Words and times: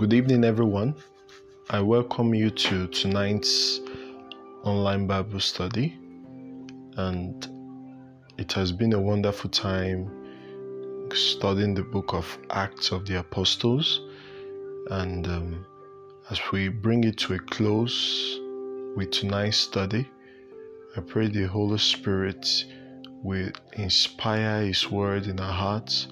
Good 0.00 0.14
evening, 0.14 0.44
everyone. 0.44 0.94
I 1.68 1.82
welcome 1.82 2.34
you 2.34 2.48
to 2.48 2.86
tonight's 2.86 3.80
online 4.64 5.06
Bible 5.06 5.40
study, 5.40 5.94
and 6.96 7.46
it 8.38 8.50
has 8.54 8.72
been 8.72 8.94
a 8.94 8.98
wonderful 8.98 9.50
time 9.50 10.10
studying 11.12 11.74
the 11.74 11.82
book 11.82 12.14
of 12.14 12.38
Acts 12.48 12.92
of 12.92 13.04
the 13.04 13.18
Apostles. 13.18 14.00
And 14.88 15.28
um, 15.28 15.66
as 16.30 16.40
we 16.50 16.68
bring 16.68 17.04
it 17.04 17.18
to 17.18 17.34
a 17.34 17.38
close 17.38 18.40
with 18.96 19.10
tonight's 19.10 19.58
study, 19.58 20.08
I 20.96 21.00
pray 21.00 21.28
the 21.28 21.44
Holy 21.44 21.76
Spirit 21.76 22.64
will 23.22 23.50
inspire 23.74 24.62
His 24.62 24.90
word 24.90 25.26
in 25.26 25.38
our 25.40 25.52
hearts, 25.52 26.06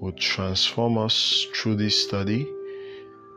will 0.00 0.12
transform 0.12 0.98
us 0.98 1.46
through 1.54 1.76
this 1.76 2.04
study 2.06 2.46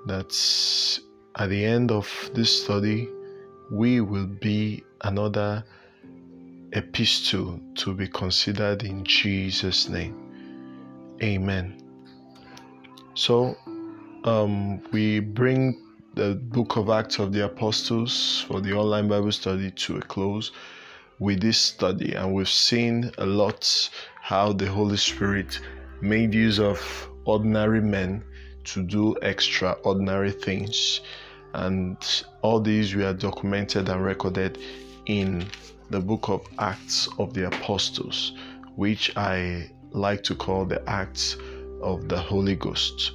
that 0.06 1.00
at 1.36 1.50
the 1.50 1.66
end 1.66 1.92
of 1.92 2.08
this 2.34 2.64
study, 2.64 3.10
we 3.72 4.02
will 4.02 4.28
be 4.28 4.84
another 5.02 5.64
epistle 6.74 7.60
to 7.76 7.94
be 7.94 8.08
considered 8.08 8.84
in 8.84 9.04
Jesus' 9.04 9.90
name. 9.90 10.16
Amen. 11.22 11.78
So, 13.14 13.56
um, 14.24 14.82
we 14.92 15.20
bring 15.20 15.82
the 16.16 16.36
book 16.36 16.78
of 16.78 16.90
Acts 16.90 17.20
of 17.20 17.34
the 17.34 17.46
Apostles 17.46 18.46
for 18.48 18.62
the 18.62 18.74
online 18.74 19.08
Bible 19.08 19.32
study 19.32 19.72
to 19.72 19.98
a 19.98 20.02
close 20.02 20.52
with 21.20 21.42
this 21.42 21.58
study, 21.58 22.14
and 22.14 22.34
we've 22.34 22.50
seen 22.50 23.12
a 23.18 23.26
lot 23.26 23.90
how 24.22 24.54
the 24.54 24.66
Holy 24.66 24.98
Spirit 24.98 25.60
made 26.02 26.34
use 26.34 26.60
of 26.60 27.10
ordinary 27.26 27.82
men 27.82 28.24
to 28.66 28.84
do 28.84 29.16
extraordinary 29.22 30.32
things. 30.32 31.02
And 31.54 31.98
all 32.42 32.60
these 32.60 32.96
were 32.96 33.14
documented 33.14 33.90
and 33.90 34.04
recorded 34.04 34.60
in 35.06 35.46
the 35.90 36.00
book 36.00 36.30
of 36.30 36.46
Acts 36.60 37.10
of 37.18 37.34
the 37.34 37.48
Apostles, 37.48 38.34
which 38.76 39.16
I 39.18 39.72
like 39.92 40.24
to 40.26 40.36
call 40.36 40.66
the 40.66 40.88
Acts 40.88 41.38
of 41.82 42.08
the 42.08 42.18
Holy 42.20 42.56
Ghost, 42.56 43.14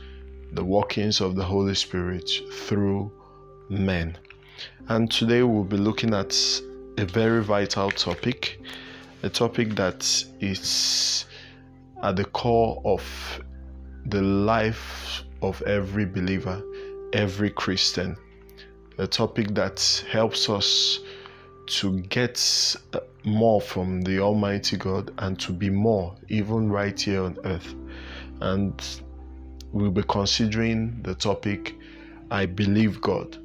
the 0.52 0.64
workings 0.64 1.20
of 1.20 1.36
the 1.36 1.44
Holy 1.44 1.74
Spirit 1.74 2.28
through 2.52 3.12
men. 3.68 4.18
And 4.88 5.10
today 5.10 5.42
we'll 5.42 5.64
be 5.64 5.76
looking 5.76 6.14
at 6.14 6.34
a 6.98 7.04
very 7.04 7.42
vital 7.42 7.90
topic, 7.90 8.60
a 9.22 9.28
topic 9.28 9.76
that 9.76 10.24
is 10.40 11.26
at 12.02 12.16
the 12.16 12.24
core 12.24 12.82
of 12.84 13.40
the 14.06 14.20
life 14.20 15.22
of 15.48 15.62
every 15.62 16.04
believer, 16.04 16.62
every 17.12 17.50
Christian. 17.50 18.16
A 18.98 19.06
topic 19.06 19.54
that 19.54 20.04
helps 20.10 20.48
us 20.48 21.00
to 21.66 22.00
get 22.00 22.76
more 23.24 23.60
from 23.60 24.02
the 24.02 24.20
Almighty 24.20 24.76
God 24.76 25.12
and 25.18 25.38
to 25.40 25.52
be 25.52 25.70
more, 25.70 26.14
even 26.28 26.70
right 26.70 26.98
here 26.98 27.22
on 27.22 27.38
earth. 27.44 27.74
And 28.40 28.82
we'll 29.72 29.90
be 29.90 30.02
considering 30.02 31.00
the 31.02 31.14
topic 31.14 31.74
I 32.30 32.46
believe 32.46 33.00
God. 33.00 33.38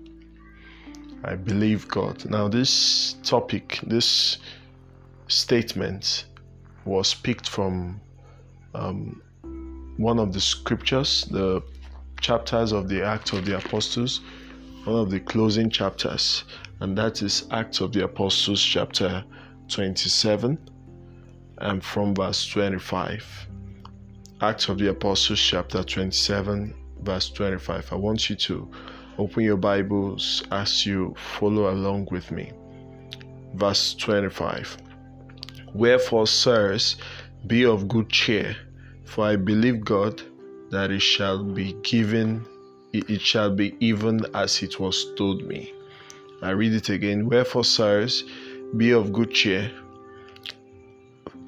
I 1.23 1.35
believe 1.35 1.87
God. 1.87 2.29
Now, 2.29 2.47
this 2.47 3.15
topic, 3.23 3.79
this 3.83 4.37
statement 5.27 6.25
was 6.85 7.13
picked 7.13 7.49
from 7.49 7.99
um, 8.73 9.21
one 9.97 10.17
of 10.17 10.31
the 10.33 10.39
scriptures, 10.39 11.25
the 11.29 11.61
chapters 12.19 12.71
of 12.71 12.89
the 12.89 13.01
Acts 13.01 13.33
of 13.33 13.45
the 13.45 13.57
Apostles, 13.57 14.21
one 14.83 14.97
of 14.97 15.09
the 15.09 15.19
closing 15.19 15.69
chapters, 15.69 16.43
and 16.79 16.97
that 16.97 17.21
is 17.21 17.47
Acts 17.51 17.81
of 17.81 17.93
the 17.93 18.03
Apostles, 18.03 18.63
chapter 18.63 19.23
27, 19.69 20.57
and 21.59 21.83
from 21.83 22.13
verse 22.13 22.47
25. 22.47 23.47
Acts 24.41 24.69
of 24.69 24.77
the 24.77 24.89
Apostles, 24.89 25.39
chapter 25.39 25.83
27, 25.83 26.73
verse 27.01 27.29
25. 27.29 27.91
I 27.91 27.95
want 27.95 28.29
you 28.29 28.35
to 28.35 28.69
open 29.17 29.43
your 29.43 29.57
Bibles 29.57 30.43
as 30.51 30.85
you 30.85 31.15
follow 31.37 31.71
along 31.71 32.07
with 32.11 32.31
me. 32.31 32.51
Verse 33.55 33.93
25. 33.95 34.77
Wherefore, 35.73 36.27
sirs, 36.27 36.97
be 37.47 37.65
of 37.65 37.87
good 37.87 38.09
cheer, 38.09 38.55
for 39.05 39.25
I 39.25 39.35
believe 39.35 39.83
God 39.83 40.21
that 40.71 40.91
it 40.91 41.01
shall 41.01 41.43
be 41.43 41.73
given, 41.83 42.45
it 42.93 43.21
shall 43.21 43.49
be 43.49 43.75
even 43.79 44.25
as 44.33 44.61
it 44.63 44.79
was 44.79 45.13
told 45.15 45.43
me. 45.43 45.73
I 46.41 46.51
read 46.51 46.73
it 46.73 46.89
again. 46.89 47.27
Wherefore, 47.27 47.63
sirs, 47.63 48.23
be 48.77 48.91
of 48.91 49.11
good 49.11 49.31
cheer, 49.31 49.71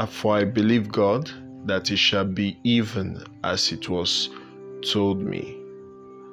for 0.09 0.35
I 0.35 0.43
believe 0.43 0.91
God 0.91 1.29
that 1.65 1.91
it 1.91 1.97
shall 1.97 2.25
be 2.25 2.57
even 2.63 3.23
as 3.43 3.71
it 3.71 3.87
was 3.87 4.29
told 4.81 5.21
me. 5.21 5.57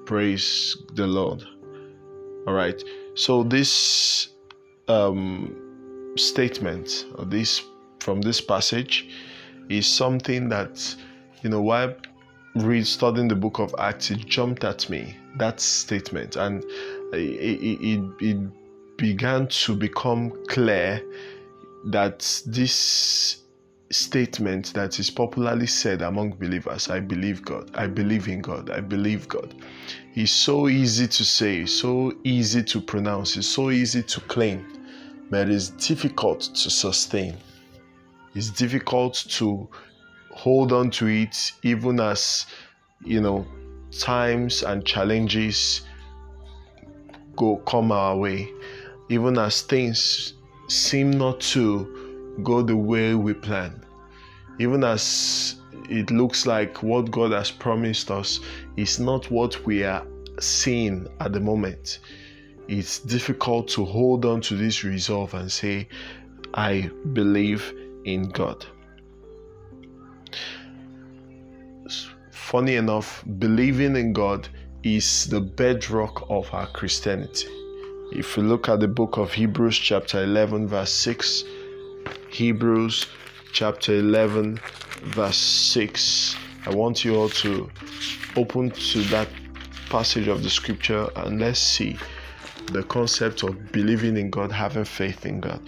Praise 0.07 0.77
the 0.95 1.07
Lord. 1.07 1.45
All 2.47 2.55
right. 2.55 2.83
So 3.15 3.43
this 3.43 4.29
um, 4.89 5.55
statement, 6.17 7.07
or 7.17 7.27
this 7.27 7.63
from 8.01 8.21
this 8.23 8.41
passage, 8.41 9.09
is 9.69 9.87
something 9.87 10.49
that 10.49 10.97
you 11.43 11.51
know 11.51 11.61
while 11.61 11.95
read 12.55 12.87
studying 12.87 13.29
the 13.29 13.35
book 13.35 13.59
of 13.59 13.75
Acts, 13.79 14.11
it 14.11 14.27
jumped 14.27 14.65
at 14.65 14.89
me 14.91 15.17
that 15.37 15.61
statement, 15.61 16.37
and 16.37 16.65
it, 17.13 17.81
it, 17.83 18.11
it 18.21 18.97
began 18.97 19.47
to 19.49 19.75
become 19.75 20.33
clear 20.47 21.01
that 21.87 22.43
this 22.47 23.43
statement 23.91 24.75
that 24.75 24.99
is 24.99 25.09
popularly 25.09 25.67
said 25.67 26.03
among 26.03 26.31
believers 26.33 26.91
I 26.91 27.01
believe 27.01 27.43
God, 27.43 27.71
I 27.75 27.87
believe 27.87 28.29
in 28.29 28.43
God, 28.43 28.71
I 28.71 28.81
believe 28.81 29.29
God 29.29 29.55
is 30.15 30.33
so 30.33 30.69
easy 30.69 31.07
to 31.07 31.25
say, 31.25 31.65
so 31.65 32.13
easy 32.25 32.63
to 32.65 32.81
pronounce, 32.81 33.37
it's 33.37 33.47
so 33.47 33.71
easy 33.71 34.03
to 34.03 34.21
claim, 34.23 34.67
but 35.31 35.49
it's 35.49 35.71
difficult 35.71 36.41
to 36.41 36.71
sustain. 36.71 37.37
It's 38.35 38.51
difficult 38.51 39.15
to 39.31 39.69
hold 40.39 40.73
on 40.73 40.89
to 40.89 41.09
it 41.09 41.53
even 41.65 41.99
as 41.99 42.47
you 43.05 43.21
know 43.21 43.45
times 43.91 44.63
and 44.63 44.85
challenges 44.85 45.83
go 47.35 47.57
come 47.67 47.91
our 47.91 48.17
way. 48.17 48.49
Even 49.09 49.37
as 49.37 49.63
things 49.63 50.35
seem 50.69 51.11
not 51.11 51.41
to 51.41 52.37
go 52.45 52.63
the 52.63 52.77
way 52.77 53.17
we 53.17 53.35
plan. 53.35 53.85
Even 54.61 54.85
as 54.85 55.57
it 55.91 56.13
looks 56.13 56.47
like 56.47 56.85
what 56.85 57.11
god 57.11 57.33
has 57.33 57.51
promised 57.51 58.11
us 58.11 58.39
is 58.77 59.01
not 59.01 59.31
what 59.33 59.65
we 59.67 59.83
are 59.83 60.07
seeing 60.39 61.09
at 61.19 61.33
the 61.33 61.41
moment. 61.41 61.99
It's 62.69 63.01
difficult 63.01 63.67
to 63.69 63.85
hold 63.85 64.25
on 64.25 64.41
to 64.43 64.55
this 64.55 64.85
resolve 64.85 65.35
and 65.35 65.51
say 65.51 65.89
i 66.55 66.91
believe 67.13 67.75
in 68.05 68.31
god 68.31 68.65
funny 72.49 72.77
enough, 72.77 73.23
believing 73.39 73.95
in 73.95 74.11
God 74.15 74.49
is 74.83 75.27
the 75.27 75.39
bedrock 75.39 76.25
of 76.31 76.49
our 76.55 76.67
Christianity. 76.69 77.47
If 78.11 78.39
you 78.39 78.43
look 78.43 78.71
at 78.71 78.81
the 78.81 78.89
book 78.89 79.19
of 79.19 79.35
Hebrews, 79.35 79.77
chapter 79.77 80.25
11, 80.25 80.67
verse 80.67 80.91
6, 80.91 81.45
Hebrews 82.31 83.07
chapter 83.53 83.97
11, 83.97 84.59
verse 85.03 85.37
6, 85.37 86.37
I 86.65 86.71
want 86.71 87.05
you 87.05 87.17
all 87.17 87.29
to 87.29 87.69
open 88.35 88.71
to 88.71 89.03
that 89.11 89.29
passage 89.91 90.29
of 90.29 90.43
the 90.43 90.49
scripture 90.49 91.07
and 91.17 91.39
let's 91.39 91.61
see 91.61 91.99
the 92.73 92.83
concept 92.85 93.43
of 93.43 93.73
believing 93.73 94.17
in 94.17 94.31
God, 94.31 94.53
having 94.53 94.85
faith 94.85 95.27
in 95.27 95.41
God. 95.41 95.61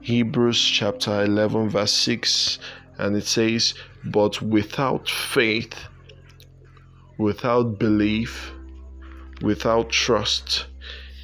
Hebrews 0.00 0.60
chapter 0.60 1.22
11, 1.22 1.68
verse 1.68 1.92
6, 1.92 2.58
and 2.98 3.14
it 3.14 3.24
says, 3.24 3.74
But 4.06 4.42
without 4.42 5.08
faith, 5.08 5.76
without 7.18 7.78
belief, 7.78 8.52
without 9.42 9.90
trust, 9.90 10.66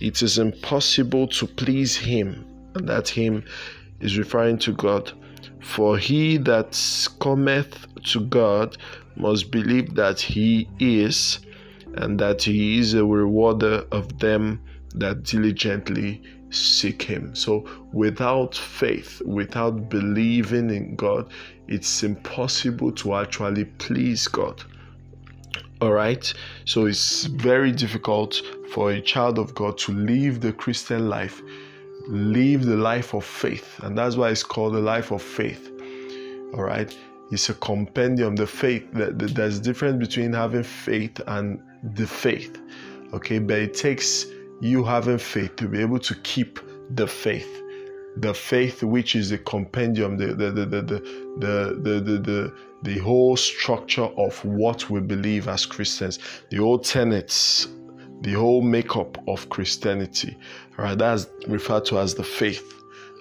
it 0.01 0.23
is 0.23 0.39
impossible 0.39 1.29
to 1.29 1.47
please 1.47 1.97
Him. 1.97 2.45
And 2.75 2.89
that 2.89 3.09
Him 3.09 3.45
is 4.01 4.19
referring 4.19 4.59
to 4.59 4.73
God. 4.73 5.13
For 5.61 5.99
he 5.99 6.37
that 6.39 6.79
cometh 7.21 7.87
to 8.05 8.21
God 8.21 8.77
must 9.17 9.51
believe 9.51 9.95
that 9.95 10.21
He 10.21 10.69
is, 10.79 11.41
and 11.95 12.19
that 12.21 12.43
He 12.43 12.79
is 12.79 12.95
a 12.95 13.05
rewarder 13.05 13.85
of 13.93 14.19
them 14.19 14.61
that 14.95 15.25
diligently 15.25 16.23
seek 16.51 17.03
Him. 17.03 17.35
So, 17.35 17.69
without 17.93 18.55
faith, 18.55 19.21
without 19.25 19.91
believing 19.91 20.71
in 20.71 20.97
God, 20.97 21.31
it's 21.69 22.03
impossible 22.03 22.93
to 22.93 23.15
actually 23.15 23.67
please 23.67 24.27
God. 24.27 24.65
All 25.81 25.93
right. 25.93 26.32
So 26.67 26.85
it's 26.85 27.25
very 27.25 27.73
difficult 27.73 28.43
for 28.71 28.93
a 28.93 29.00
child 29.00 29.38
of 29.38 29.55
God 29.55 29.79
to 29.79 29.93
live 29.93 30.43
the 30.43 30.53
Christian 30.53 31.09
life, 31.09 31.41
live 32.06 32.67
the 32.67 32.77
life 32.77 33.15
of 33.15 33.25
faith. 33.25 33.81
And 33.82 33.97
that's 33.97 34.17
why 34.17 34.29
it's 34.29 34.43
called 34.43 34.75
the 34.75 34.81
life 34.81 35.11
of 35.11 35.23
faith. 35.23 35.71
All 36.53 36.65
right. 36.65 36.94
It's 37.31 37.49
a 37.49 37.55
compendium, 37.55 38.37
the 38.37 38.47
faith. 38.47 38.93
That 38.93 39.19
there's 39.19 39.59
a 39.59 39.62
difference 39.62 40.06
between 40.06 40.35
having 40.35 40.65
faith 40.65 41.19
and 41.27 41.62
the 41.94 42.06
faith. 42.06 42.61
Okay. 43.15 43.38
But 43.38 43.59
it 43.59 43.75
takes 43.75 44.27
you 44.61 44.85
having 44.85 45.17
faith 45.17 45.56
to 45.56 45.67
be 45.67 45.81
able 45.81 46.00
to 46.00 46.15
keep 46.17 46.61
the 46.91 47.06
faith 47.06 47.62
the 48.17 48.35
faith 48.35 48.83
which 48.83 49.15
is 49.15 49.33
a 49.33 49.39
compendium 49.39 50.17
the 50.17 50.27
the 50.29 50.51
the 50.51 50.67
the 50.67 50.83
the 50.83 51.01
the, 51.39 52.01
the, 52.01 52.19
the, 52.19 52.55
the 52.83 52.99
whole 52.99 53.37
structure 53.37 54.09
of 54.17 54.43
what 54.45 54.89
we 54.91 55.01
believe 55.01 55.49
as 55.49 55.67
Christians, 55.67 56.19
the 56.51 56.59
whole 56.59 56.79
tenets, 56.79 57.69
the 58.23 58.33
whole 58.33 58.62
makeup 58.62 59.19
of 59.29 59.49
Christianity. 59.49 60.37
All 60.79 60.85
right, 60.85 60.99
that's 60.99 61.29
referred 61.47 61.85
to 61.87 61.99
as 61.99 62.15
the 62.15 62.25
faith. 62.25 62.75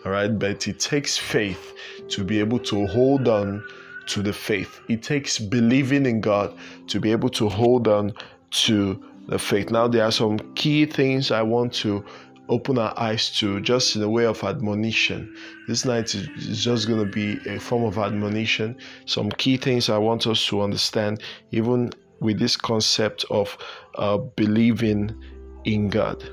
All 0.05 0.11
right, 0.11 0.27
but 0.39 0.67
it 0.67 0.79
takes 0.79 1.17
faith 1.17 1.73
to 2.09 2.23
be 2.23 2.39
able 2.39 2.59
to 2.59 2.87
hold 2.87 3.27
on 3.27 3.63
to 4.07 4.21
the 4.23 4.33
faith. 4.33 4.79
It 4.87 5.03
takes 5.03 5.37
believing 5.37 6.05
in 6.05 6.21
God 6.21 6.57
to 6.87 6.99
be 6.99 7.11
able 7.11 7.29
to 7.29 7.49
hold 7.49 7.87
on 7.87 8.13
to 8.51 9.03
the 9.27 9.37
faith. 9.37 9.69
Now, 9.69 9.87
there 9.87 10.03
are 10.05 10.11
some 10.11 10.39
key 10.55 10.85
things 10.85 11.31
I 11.31 11.41
want 11.43 11.73
to 11.75 12.03
open 12.49 12.77
our 12.77 12.93
eyes 12.99 13.29
to 13.39 13.61
just 13.61 13.95
in 13.95 14.01
a 14.01 14.09
way 14.09 14.25
of 14.25 14.43
admonition. 14.43 15.35
This 15.67 15.85
night 15.85 16.13
is 16.15 16.63
just 16.63 16.87
going 16.87 16.99
to 16.99 17.11
be 17.11 17.39
a 17.47 17.59
form 17.59 17.83
of 17.83 17.97
admonition. 17.97 18.75
Some 19.05 19.29
key 19.31 19.55
things 19.57 19.89
I 19.89 19.97
want 19.97 20.27
us 20.27 20.45
to 20.47 20.61
understand, 20.61 21.21
even 21.51 21.91
with 22.19 22.39
this 22.39 22.57
concept 22.57 23.23
of 23.29 23.57
uh, 23.95 24.17
believing 24.17 25.15
in 25.63 25.89
God. 25.89 26.23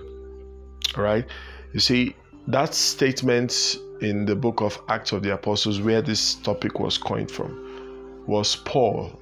All 0.97 1.05
right. 1.05 1.27
You 1.73 1.81
see, 1.81 2.17
that 2.49 2.75
statement 2.75 3.79
in 4.01 4.25
the 4.25 4.35
book 4.35 4.61
of 4.63 4.81
Acts 4.89 5.13
of 5.13 5.23
the 5.23 5.35
Apostles, 5.35 5.81
where 5.81 6.03
this 6.03 6.35
topic 6.37 6.81
was 6.81 6.97
coined 6.99 7.31
from, 7.31 8.25
was 8.27 8.57
Paul. 8.57 9.21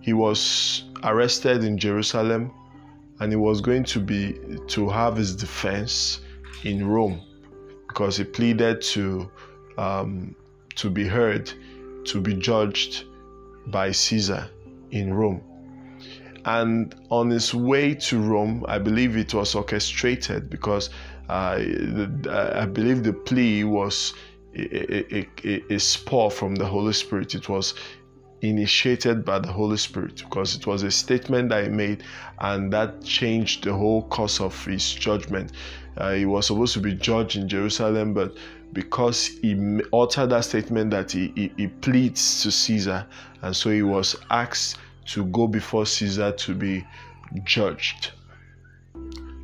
He 0.00 0.12
was 0.12 0.84
arrested 1.02 1.64
in 1.64 1.78
Jerusalem 1.78 2.52
and 3.20 3.32
he 3.32 3.36
was 3.36 3.60
going 3.60 3.84
to 3.84 4.00
be 4.00 4.38
to 4.66 4.88
have 4.88 5.16
his 5.16 5.34
defense 5.34 6.20
in 6.64 6.86
Rome 6.86 7.20
because 7.88 8.16
he 8.16 8.24
pleaded 8.24 8.80
to 8.82 9.30
um, 9.78 10.34
to 10.76 10.90
be 10.90 11.06
heard, 11.06 11.52
to 12.04 12.20
be 12.20 12.34
judged 12.34 13.04
by 13.68 13.92
Caesar 13.92 14.48
in 14.90 15.14
Rome. 15.14 15.42
And 16.44 16.94
on 17.10 17.30
his 17.30 17.54
way 17.54 17.94
to 17.94 18.18
Rome, 18.20 18.64
I 18.68 18.78
believe 18.78 19.16
it 19.16 19.32
was 19.32 19.54
orchestrated 19.54 20.50
because 20.50 20.90
uh, 21.28 21.58
I 21.58 22.66
believe 22.66 23.02
the 23.02 23.14
plea 23.14 23.64
was 23.64 24.12
a, 24.54 25.16
a, 25.16 25.28
a, 25.44 25.74
a 25.74 25.78
spur 25.80 26.28
from 26.30 26.54
the 26.54 26.66
Holy 26.66 26.92
Spirit. 26.92 27.34
It 27.34 27.48
was 27.48 27.74
initiated 28.50 29.24
by 29.24 29.38
the 29.38 29.52
Holy 29.52 29.76
Spirit 29.76 30.16
because 30.16 30.54
it 30.56 30.66
was 30.66 30.82
a 30.82 30.90
statement 30.90 31.48
that 31.48 31.64
he 31.64 31.70
made 31.70 32.02
and 32.38 32.72
that 32.72 33.02
changed 33.02 33.64
the 33.64 33.72
whole 33.72 34.02
course 34.08 34.40
of 34.40 34.64
his 34.64 34.92
judgment. 34.92 35.52
Uh, 35.96 36.12
he 36.12 36.26
was 36.26 36.46
supposed 36.46 36.74
to 36.74 36.80
be 36.80 36.94
judged 36.94 37.36
in 37.36 37.48
Jerusalem, 37.48 38.14
but 38.14 38.34
because 38.72 39.28
he 39.42 39.80
uttered 39.92 40.30
that 40.30 40.44
statement 40.44 40.90
that 40.90 41.12
he, 41.12 41.32
he, 41.36 41.52
he 41.56 41.66
pleads 41.68 42.42
to 42.42 42.50
Caesar, 42.50 43.06
and 43.42 43.54
so 43.54 43.70
he 43.70 43.82
was 43.82 44.16
asked 44.30 44.78
to 45.06 45.24
go 45.26 45.46
before 45.46 45.86
Caesar 45.86 46.32
to 46.32 46.54
be 46.54 46.84
judged. 47.44 48.12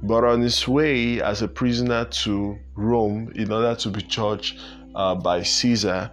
But 0.03 0.25
on 0.25 0.41
his 0.41 0.67
way 0.67 1.21
as 1.23 1.43
a 1.43 1.49
prisoner 1.49 2.07
to 2.07 2.59
Rome, 2.75 3.33
in 3.35 3.53
order 3.53 3.75
to 3.75 3.91
be 3.91 4.03
judged 4.03 4.59
uh, 4.95 5.15
by 5.15 5.43
Caesar, 5.43 6.11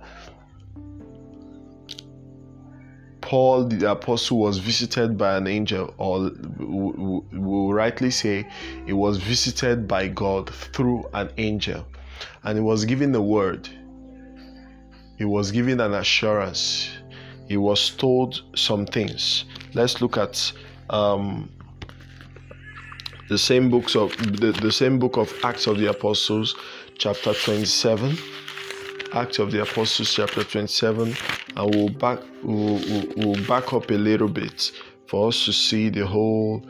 Paul 3.27 3.65
the 3.65 3.91
apostle 3.91 4.37
was 4.37 4.57
visited 4.57 5.17
by 5.17 5.35
an 5.35 5.47
angel, 5.47 5.93
or 5.97 6.31
we 6.59 7.37
will 7.37 7.73
rightly 7.73 8.09
say, 8.09 8.47
he 8.85 8.93
was 8.93 9.17
visited 9.17 9.85
by 9.85 10.07
God 10.07 10.49
through 10.49 11.09
an 11.13 11.29
angel, 11.37 11.85
and 12.43 12.57
he 12.57 12.61
was 12.61 12.85
given 12.85 13.11
the 13.11 13.21
word. 13.21 13.67
He 15.17 15.25
was 15.25 15.51
given 15.51 15.81
an 15.81 15.93
assurance. 15.93 16.89
He 17.49 17.57
was 17.57 17.89
told 17.89 18.43
some 18.55 18.85
things. 18.85 19.43
Let's 19.73 20.01
look 20.01 20.15
at 20.15 20.53
um, 20.89 21.51
the 23.27 23.37
same 23.37 23.69
books 23.69 23.97
of 23.97 24.15
the, 24.39 24.53
the 24.53 24.71
same 24.71 24.99
book 24.99 25.17
of 25.17 25.33
Acts 25.43 25.67
of 25.67 25.77
the 25.79 25.89
Apostles, 25.89 26.55
chapter 26.97 27.33
27. 27.33 28.17
Acts 29.13 29.39
of 29.39 29.51
the 29.51 29.61
Apostles, 29.61 30.13
chapter 30.13 30.43
27, 30.43 31.15
and 31.55 31.75
we'll 31.75 31.89
back 31.89 32.19
we'll, 32.43 32.75
we'll, 32.75 33.05
we'll 33.15 33.47
back 33.47 33.71
up 33.73 33.89
a 33.89 33.93
little 33.93 34.27
bit 34.27 34.71
for 35.05 35.29
us 35.29 35.45
to 35.45 35.53
see 35.53 35.89
the 35.89 36.05
whole 36.05 36.61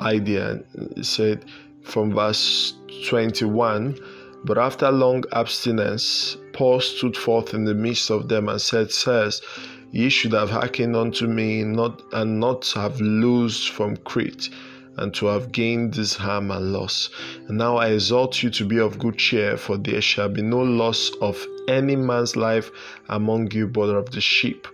idea. 0.00 0.62
It 0.74 1.04
said 1.04 1.44
from 1.82 2.14
verse 2.14 2.74
21 3.08 3.98
But 4.44 4.58
after 4.58 4.90
long 4.90 5.24
abstinence, 5.32 6.36
Paul 6.52 6.80
stood 6.80 7.16
forth 7.16 7.52
in 7.52 7.64
the 7.64 7.74
midst 7.74 8.10
of 8.10 8.28
them 8.28 8.48
and 8.48 8.60
said, 8.60 8.90
Sirs, 8.90 9.42
ye 9.90 10.08
should 10.08 10.32
have 10.32 10.50
hearkened 10.50 10.96
unto 10.96 11.26
me 11.26 11.62
not 11.62 12.02
and 12.12 12.40
not 12.40 12.72
have 12.74 13.00
loosed 13.00 13.70
from 13.70 13.96
Crete 13.98 14.48
and 14.96 15.14
to 15.14 15.26
have 15.26 15.52
gained 15.52 15.94
this 15.94 16.16
harm 16.16 16.50
and 16.50 16.72
loss. 16.72 17.10
And 17.48 17.58
now 17.58 17.76
I 17.76 17.88
exhort 17.88 18.42
you 18.42 18.50
to 18.50 18.64
be 18.64 18.78
of 18.78 18.98
good 18.98 19.18
cheer, 19.18 19.56
for 19.56 19.76
there 19.76 20.00
shall 20.00 20.28
be 20.28 20.42
no 20.42 20.60
loss 20.62 21.10
of 21.20 21.44
any 21.68 21.96
man's 21.96 22.36
life 22.36 22.70
among 23.08 23.50
you 23.52 23.66
but 23.66 23.88
of 23.88 24.10
the 24.10 24.20
sheep. 24.20 24.66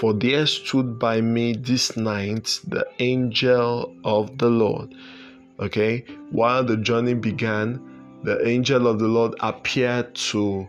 For 0.00 0.12
there 0.12 0.46
stood 0.46 0.98
by 0.98 1.20
me 1.20 1.52
this 1.52 1.96
night 1.96 2.60
the 2.66 2.86
angel 2.98 3.94
of 4.04 4.38
the 4.38 4.50
Lord. 4.50 4.94
Okay, 5.60 6.04
while 6.30 6.64
the 6.64 6.76
journey 6.76 7.14
began, 7.14 7.80
the 8.24 8.46
angel 8.46 8.88
of 8.88 8.98
the 8.98 9.06
Lord 9.06 9.34
appeared 9.40 10.14
to 10.14 10.68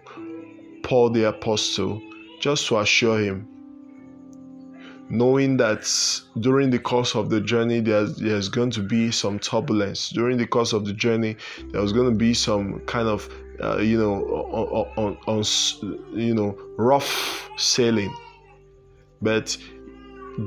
Paul 0.83 1.09
the 1.09 1.29
apostle 1.29 2.01
just 2.39 2.67
to 2.67 2.79
assure 2.79 3.19
him 3.19 3.47
knowing 5.09 5.57
that 5.57 5.89
during 6.39 6.69
the 6.69 6.79
course 6.79 7.15
of 7.15 7.29
the 7.29 7.39
journey 7.39 7.79
there's, 7.79 8.15
there's 8.17 8.49
going 8.49 8.71
to 8.71 8.81
be 8.81 9.11
some 9.11 9.39
turbulence. 9.39 10.09
During 10.09 10.37
the 10.37 10.47
course 10.47 10.73
of 10.73 10.85
the 10.85 10.93
journey 10.93 11.37
there's 11.71 11.93
going 11.93 12.09
to 12.09 12.15
be 12.15 12.33
some 12.33 12.79
kind 12.81 13.07
of 13.07 13.29
uh, 13.63 13.77
you 13.77 13.97
know 13.97 14.23
on, 14.23 14.87
on, 14.97 15.17
on 15.27 15.43
you 16.17 16.33
know 16.33 16.57
rough 16.77 17.49
sailing. 17.57 18.13
But 19.21 19.55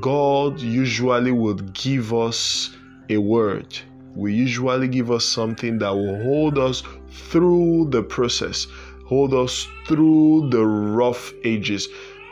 god 0.00 0.60
usually 0.60 1.32
would 1.32 1.72
give 1.72 2.12
us 2.12 2.76
a 3.08 3.18
word. 3.18 3.78
We 4.14 4.34
usually 4.34 4.88
give 4.88 5.10
us 5.10 5.24
something 5.24 5.78
that 5.78 5.90
will 5.90 6.20
hold 6.22 6.58
us 6.58 6.82
through 7.10 7.88
the 7.90 8.02
process 8.02 8.66
hold 9.08 9.32
us 9.32 9.66
through 9.86 10.50
the 10.50 10.64
rough 10.64 11.32
ages 11.44 11.88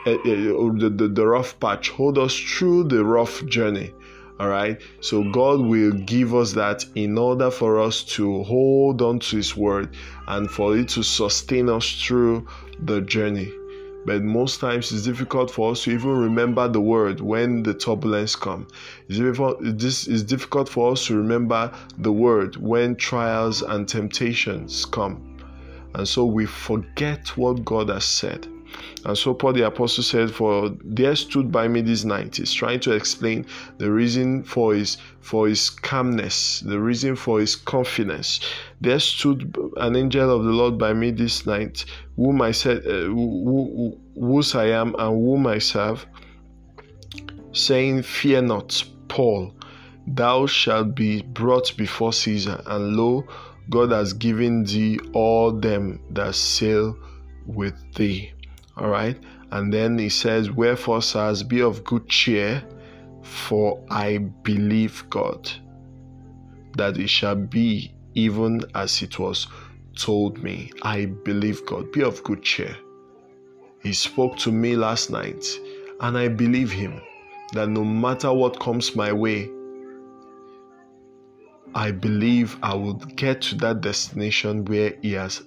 Uh, 0.07 0.11
uh, 0.11 0.13
uh, 0.13 0.71
the, 0.77 0.89
the, 0.89 1.07
the 1.09 1.27
rough 1.27 1.59
patch, 1.59 1.89
hold 1.89 2.17
us 2.17 2.33
through 2.33 2.85
the 2.85 3.03
rough 3.03 3.45
journey. 3.47 3.93
All 4.39 4.47
right. 4.47 4.79
So 5.01 5.21
God 5.31 5.59
will 5.59 5.91
give 5.91 6.33
us 6.33 6.53
that 6.53 6.85
in 6.95 7.17
order 7.17 7.51
for 7.51 7.81
us 7.81 8.03
to 8.15 8.41
hold 8.43 9.01
on 9.01 9.19
to 9.19 9.35
His 9.35 9.57
word 9.57 9.89
and 10.29 10.49
for 10.49 10.77
it 10.77 10.87
to 10.89 11.03
sustain 11.03 11.67
us 11.67 11.91
through 11.91 12.47
the 12.85 13.01
journey. 13.01 13.51
But 14.05 14.23
most 14.23 14.61
times 14.61 14.93
it's 14.93 15.03
difficult 15.03 15.51
for 15.51 15.71
us 15.71 15.83
to 15.83 15.91
even 15.91 16.11
remember 16.11 16.69
the 16.69 16.79
word 16.79 17.19
when 17.19 17.63
the 17.63 17.73
turbulence 17.73 18.33
come. 18.33 18.65
This 19.09 20.07
is 20.07 20.23
difficult 20.23 20.69
for 20.69 20.93
us 20.93 21.07
to 21.07 21.17
remember 21.17 21.69
the 21.97 22.13
word 22.13 22.55
when 22.55 22.95
trials 22.95 23.61
and 23.61 23.85
temptations 23.85 24.85
come. 24.85 25.37
And 25.95 26.07
so 26.07 26.23
we 26.23 26.45
forget 26.45 27.35
what 27.35 27.65
God 27.65 27.89
has 27.89 28.05
said. 28.05 28.47
And 29.05 29.17
so 29.17 29.33
Paul 29.33 29.53
the 29.53 29.65
Apostle 29.65 30.03
said, 30.03 30.31
For 30.31 30.69
there 30.83 31.15
stood 31.15 31.51
by 31.51 31.67
me 31.67 31.81
this 31.81 32.03
night. 32.03 32.35
He's 32.35 32.53
trying 32.53 32.79
to 32.81 32.91
explain 32.91 33.45
the 33.77 33.91
reason 33.91 34.43
for 34.43 34.73
his 34.73 34.97
for 35.21 35.47
his 35.47 35.69
calmness, 35.69 36.61
the 36.61 36.79
reason 36.79 37.15
for 37.15 37.39
his 37.39 37.55
confidence. 37.55 38.39
There 38.81 38.99
stood 38.99 39.55
an 39.77 39.95
angel 39.95 40.35
of 40.35 40.43
the 40.43 40.51
Lord 40.51 40.77
by 40.77 40.93
me 40.93 41.11
this 41.11 41.45
night, 41.45 41.85
whom 42.15 42.41
I 42.41 42.51
said, 42.51 42.85
uh, 42.85 43.07
who, 43.07 43.97
whose 44.15 44.55
I 44.55 44.67
am 44.67 44.95
and 44.97 45.15
whom 45.15 45.47
I 45.47 45.59
serve, 45.59 46.05
saying, 47.51 48.03
Fear 48.03 48.43
not, 48.43 48.83
Paul, 49.07 49.53
thou 50.07 50.45
shalt 50.45 50.95
be 50.95 51.21
brought 51.21 51.75
before 51.77 52.13
Caesar, 52.13 52.61
and 52.65 52.95
lo, 52.95 53.25
God 53.69 53.91
has 53.91 54.13
given 54.13 54.63
thee 54.63 54.99
all 55.13 55.51
them 55.51 55.99
that 56.11 56.35
sail 56.35 56.97
with 57.45 57.75
thee. 57.95 58.31
All 58.77 58.89
right. 58.89 59.17
And 59.51 59.73
then 59.73 59.97
he 59.97 60.09
says, 60.09 60.51
Wherefore, 60.51 61.01
sirs, 61.01 61.43
be 61.43 61.61
of 61.61 61.83
good 61.83 62.07
cheer, 62.07 62.63
For 63.23 63.83
I 63.89 64.19
believe 64.43 65.03
God 65.09 65.49
that 66.77 66.97
it 66.97 67.09
shall 67.09 67.35
be 67.35 67.91
even 68.13 68.63
as 68.75 69.01
it 69.01 69.19
was 69.19 69.47
told 69.95 70.41
me. 70.43 70.71
I 70.81 71.05
believe 71.05 71.65
God. 71.65 71.91
Be 71.91 72.03
of 72.03 72.23
good 72.23 72.43
cheer. 72.43 72.75
He 73.83 73.93
spoke 73.93 74.37
to 74.37 74.51
me 74.51 74.75
last 74.75 75.09
night, 75.11 75.45
and 76.01 76.17
I 76.17 76.27
believe 76.27 76.71
Him 76.71 77.01
that 77.53 77.69
no 77.69 77.83
matter 77.83 78.31
what 78.33 78.59
comes 78.59 78.95
my 78.95 79.11
way, 79.11 79.49
I 81.75 81.91
believe 81.91 82.57
I 82.63 82.73
will 82.75 82.95
get 82.95 83.41
to 83.43 83.55
that 83.55 83.81
destination 83.81 84.65
where 84.65 84.95
He 85.01 85.13
has 85.13 85.43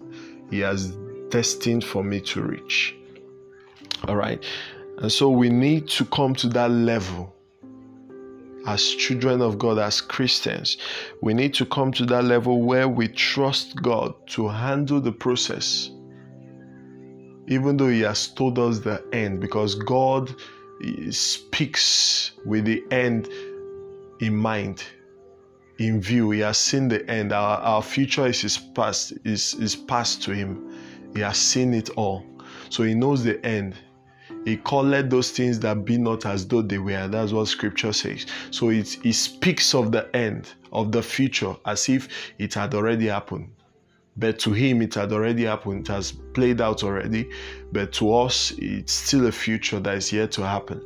He 0.50 0.60
has 0.60 0.96
destined 1.30 1.84
for 1.84 2.02
me 2.02 2.20
to 2.20 2.42
reach. 2.42 2.96
All 4.08 4.16
right. 4.16 4.42
And 4.98 5.10
so 5.10 5.30
we 5.30 5.48
need 5.48 5.88
to 5.88 6.04
come 6.06 6.34
to 6.36 6.48
that 6.48 6.70
level 6.70 7.34
as 8.66 8.82
children 8.94 9.40
of 9.40 9.58
God, 9.58 9.78
as 9.78 10.00
Christians. 10.00 10.76
We 11.22 11.34
need 11.34 11.54
to 11.54 11.66
come 11.66 11.92
to 11.92 12.06
that 12.06 12.24
level 12.24 12.62
where 12.62 12.88
we 12.88 13.08
trust 13.08 13.80
God 13.82 14.14
to 14.28 14.48
handle 14.48 15.00
the 15.00 15.12
process, 15.12 15.90
even 17.48 17.76
though 17.76 17.88
He 17.88 18.00
has 18.00 18.28
told 18.28 18.58
us 18.58 18.80
the 18.80 19.02
end, 19.12 19.40
because 19.40 19.74
God 19.74 20.34
eh, 20.84 21.10
speaks 21.10 22.32
with 22.44 22.66
the 22.66 22.84
end 22.90 23.28
in 24.20 24.36
mind 24.36 24.84
in 25.78 26.00
view. 26.00 26.30
He 26.30 26.40
has 26.40 26.58
seen 26.58 26.88
the 26.88 27.08
end. 27.10 27.32
Our, 27.32 27.58
our 27.58 27.82
future 27.82 28.26
is 28.26 28.40
his 28.42 28.58
past, 28.58 29.14
is, 29.24 29.54
is 29.54 29.74
past 29.74 30.22
to 30.24 30.32
him. 30.32 30.70
He 31.14 31.20
has 31.20 31.38
seen 31.38 31.74
it 31.74 31.90
all. 31.90 32.24
So 32.68 32.84
he 32.84 32.94
knows 32.94 33.24
the 33.24 33.44
end. 33.44 33.74
He 34.44 34.56
called 34.56 35.10
those 35.10 35.30
things 35.30 35.60
that 35.60 35.84
be 35.84 35.98
not 35.98 36.24
as 36.24 36.46
though 36.46 36.62
they 36.62 36.78
were. 36.78 37.08
That's 37.08 37.32
what 37.32 37.48
scripture 37.48 37.92
says. 37.92 38.26
So 38.50 38.70
it, 38.70 39.04
it 39.04 39.12
speaks 39.12 39.74
of 39.74 39.92
the 39.92 40.14
end, 40.16 40.54
of 40.72 40.92
the 40.92 41.02
future, 41.02 41.54
as 41.66 41.88
if 41.88 42.08
it 42.38 42.54
had 42.54 42.74
already 42.74 43.06
happened. 43.08 43.50
But 44.16 44.38
to 44.40 44.52
him, 44.52 44.82
it 44.82 44.94
had 44.94 45.12
already 45.12 45.44
happened. 45.44 45.88
It 45.88 45.92
has 45.92 46.12
played 46.12 46.60
out 46.60 46.82
already. 46.82 47.30
But 47.72 47.92
to 47.94 48.14
us, 48.14 48.52
it's 48.58 48.92
still 48.92 49.26
a 49.26 49.32
future 49.32 49.80
that 49.80 49.96
is 49.96 50.12
yet 50.12 50.32
to 50.32 50.42
happen. 50.42 50.82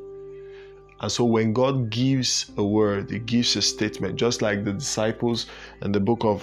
And 1.01 1.11
so 1.11 1.25
when 1.25 1.53
God 1.53 1.91
gives 1.91 2.51
a 2.57 2.65
word, 2.65 3.11
He 3.11 3.19
gives 3.19 3.57
a 3.57 3.63
statement, 3.63 4.17
just 4.17 4.43
like 4.43 4.65
the 4.65 4.73
disciples 4.73 5.47
in 5.83 5.93
the 5.93 6.01
book 6.01 6.25
of 6.25 6.43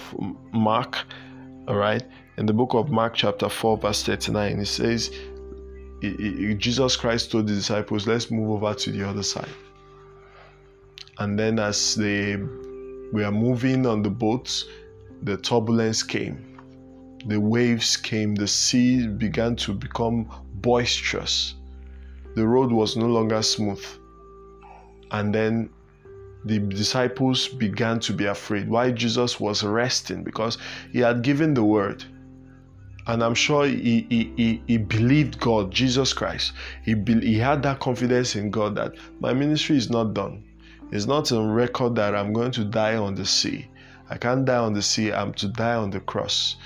Mark, 0.52 0.98
all 1.66 1.76
right? 1.76 2.02
In 2.38 2.46
the 2.46 2.52
book 2.52 2.74
of 2.74 2.90
Mark, 2.90 3.14
chapter 3.14 3.48
4, 3.48 3.78
verse 3.78 4.02
39, 4.04 4.60
it 4.60 4.66
says, 4.66 5.10
Jesus 6.02 6.96
Christ 6.96 7.30
told 7.30 7.46
the 7.46 7.54
disciples, 7.54 8.06
let's 8.06 8.30
move 8.30 8.50
over 8.50 8.74
to 8.74 8.90
the 8.90 9.08
other 9.08 9.22
side. 9.22 9.48
And 11.18 11.38
then 11.38 11.58
as 11.58 11.94
they 11.94 12.36
were 12.36 13.30
moving 13.30 13.86
on 13.86 14.02
the 14.02 14.10
boat, 14.10 14.64
the 15.22 15.36
turbulence 15.36 16.02
came. 16.02 16.58
The 17.26 17.38
waves 17.38 17.96
came, 17.96 18.34
the 18.34 18.48
sea 18.48 19.06
began 19.06 19.54
to 19.56 19.72
become 19.72 20.28
boisterous. 20.54 21.54
The 22.34 22.44
road 22.44 22.72
was 22.72 22.96
no 22.96 23.06
longer 23.06 23.40
smooth. 23.42 23.84
And 25.12 25.32
then 25.32 25.70
the 26.44 26.58
disciples 26.58 27.46
began 27.46 28.00
to 28.00 28.12
be 28.12 28.24
afraid. 28.24 28.68
Why 28.68 28.90
Jesus 28.90 29.38
was 29.38 29.62
resting? 29.62 30.24
Because 30.24 30.58
he 30.90 30.98
had 30.98 31.22
given 31.22 31.54
the 31.54 31.62
word. 31.62 32.04
And 33.06 33.22
I'm 33.22 33.34
sure 33.34 33.66
he, 33.66 34.06
he, 34.08 34.32
he, 34.36 34.62
he 34.66 34.76
believed 34.78 35.40
God, 35.40 35.72
Jesus 35.72 36.12
Christ. 36.12 36.52
He, 36.84 36.94
be, 36.94 37.20
he 37.20 37.38
had 37.38 37.62
that 37.64 37.80
confidence 37.80 38.36
in 38.36 38.50
God 38.50 38.76
that 38.76 38.94
my 39.20 39.32
ministry 39.32 39.76
is 39.76 39.90
not 39.90 40.14
done. 40.14 40.44
It's 40.92 41.06
not 41.06 41.32
on 41.32 41.50
record 41.50 41.96
that 41.96 42.14
I'm 42.14 42.32
going 42.32 42.52
to 42.52 42.64
die 42.64 42.96
on 42.96 43.14
the 43.14 43.24
sea. 43.24 43.66
I 44.10 44.18
can't 44.18 44.44
die 44.44 44.58
on 44.58 44.74
the 44.74 44.82
sea, 44.82 45.12
I'm 45.12 45.32
to 45.34 45.48
die 45.48 45.74
on 45.74 45.90
the 45.90 46.00
cross. 46.00 46.56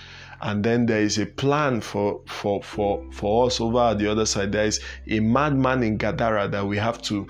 And 0.43 0.64
then 0.64 0.85
there 0.85 1.00
is 1.00 1.19
a 1.19 1.26
plan 1.26 1.81
for, 1.81 2.21
for, 2.26 2.62
for, 2.62 3.05
for 3.12 3.47
us 3.47 3.61
over 3.61 3.78
at 3.78 3.99
the 3.99 4.11
other 4.11 4.26
side. 4.26 4.52
There 4.52 4.66
is 4.66 4.81
a 5.09 5.21
madman 5.21 5.83
in 5.83 5.97
Gadara 5.97 6.49
that 6.49 6.66
we 6.66 6.76
have 6.76 7.00
to 7.02 7.26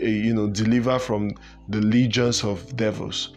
eh, 0.00 0.06
you 0.06 0.34
know 0.34 0.48
deliver 0.48 0.98
from 0.98 1.34
the 1.68 1.80
legions 1.80 2.42
of 2.42 2.76
devils. 2.76 3.36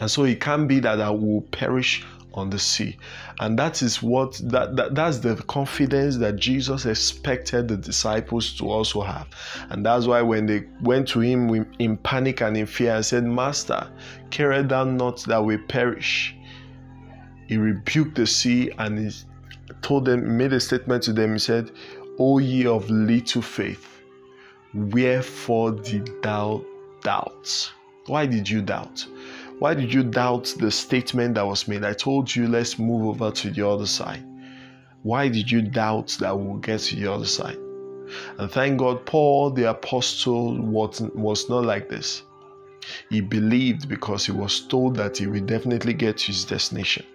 And 0.00 0.10
so 0.10 0.24
it 0.24 0.40
can 0.40 0.66
be 0.66 0.80
that 0.80 1.00
I 1.00 1.10
will 1.10 1.42
perish 1.52 2.04
on 2.34 2.50
the 2.50 2.58
sea. 2.58 2.96
And 3.40 3.58
that 3.58 3.82
is 3.82 4.02
what 4.02 4.40
that, 4.44 4.76
that 4.76 4.94
that's 4.94 5.18
the 5.18 5.36
confidence 5.48 6.16
that 6.18 6.36
jesus 6.36 6.86
expected 6.86 7.68
the 7.68 7.76
disciples 7.76 8.54
to 8.58 8.68
also 8.68 9.00
have. 9.02 9.28
And 9.70 9.84
that's 9.84 10.06
why 10.06 10.22
when 10.22 10.46
they 10.46 10.64
went 10.82 11.08
to 11.08 11.20
him 11.20 11.66
in 11.78 11.96
panic 11.98 12.40
and 12.40 12.56
in 12.56 12.66
fear 12.66 12.96
and 12.96 13.04
said 13.04 13.24
master 13.24 13.88
carest 14.30 14.68
thou 14.68 14.84
not 14.84 15.22
that 15.24 15.44
we 15.44 15.56
perish? 15.56 16.34
He 17.48 17.56
rebuked 17.56 18.14
the 18.14 18.26
sea 18.26 18.70
and 18.78 18.98
he 18.98 19.10
told 19.82 20.06
them 20.06 20.36
made 20.36 20.52
a 20.52 20.60
statement 20.60 21.02
to 21.04 21.12
them. 21.12 21.34
He 21.34 21.38
said 21.38 21.70
o 22.18 22.38
ye 22.38 22.66
of 22.66 22.88
little 22.90 23.42
faith 23.42 24.00
wherefore 24.74 25.72
did 25.72 26.08
thou 26.22 26.64
doubt? 27.02 27.72
Why 28.06 28.26
did 28.26 28.48
you 28.48 28.62
doubt 28.62 29.06
why 29.62 29.74
did 29.74 29.94
you 29.94 30.02
doubt 30.02 30.52
the 30.58 30.72
statement 30.72 31.36
that 31.36 31.46
was 31.46 31.68
made? 31.68 31.84
I 31.84 31.92
told 31.92 32.34
you, 32.34 32.48
let's 32.48 32.80
move 32.80 33.06
over 33.06 33.30
to 33.30 33.48
the 33.48 33.64
other 33.64 33.86
side. 33.86 34.24
Why 35.04 35.28
did 35.28 35.48
you 35.48 35.62
doubt 35.62 36.16
that 36.18 36.36
we'll 36.36 36.56
get 36.56 36.80
to 36.80 36.96
the 36.96 37.06
other 37.06 37.26
side? 37.26 37.58
And 38.38 38.50
thank 38.50 38.80
God, 38.80 39.06
Paul 39.06 39.50
the 39.52 39.70
apostle 39.70 40.60
was, 40.60 41.00
was 41.14 41.48
not 41.48 41.64
like 41.64 41.88
this. 41.88 42.24
He 43.08 43.20
believed 43.20 43.88
because 43.88 44.26
he 44.26 44.32
was 44.32 44.66
told 44.66 44.96
that 44.96 45.18
he 45.18 45.28
would 45.28 45.46
definitely 45.46 45.94
get 45.94 46.18
to 46.18 46.26
his 46.32 46.44
destination. 46.44 47.06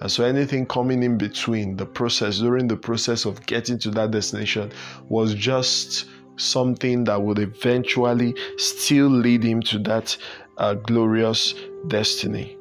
And 0.00 0.10
so 0.10 0.24
anything 0.24 0.66
coming 0.66 1.04
in 1.04 1.16
between 1.16 1.76
the 1.76 1.86
process, 1.86 2.40
during 2.40 2.66
the 2.66 2.76
process 2.76 3.26
of 3.26 3.46
getting 3.46 3.78
to 3.78 3.92
that 3.92 4.10
destination, 4.10 4.72
was 5.08 5.34
just 5.34 6.06
something 6.36 7.04
that 7.04 7.22
would 7.22 7.38
eventually 7.38 8.34
still 8.56 9.08
lead 9.08 9.44
him 9.44 9.62
to 9.62 9.78
that 9.78 10.16
uh, 10.58 10.74
glorious 10.74 11.54
destiny. 11.88 12.56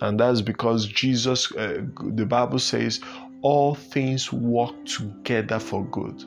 And 0.00 0.20
that's 0.20 0.40
because 0.40 0.86
Jesus, 0.86 1.50
uh, 1.52 1.82
the 2.14 2.26
Bible 2.26 2.58
says, 2.58 3.00
all 3.42 3.74
things 3.74 4.32
work 4.32 4.74
together 4.84 5.58
for 5.58 5.84
good 5.86 6.24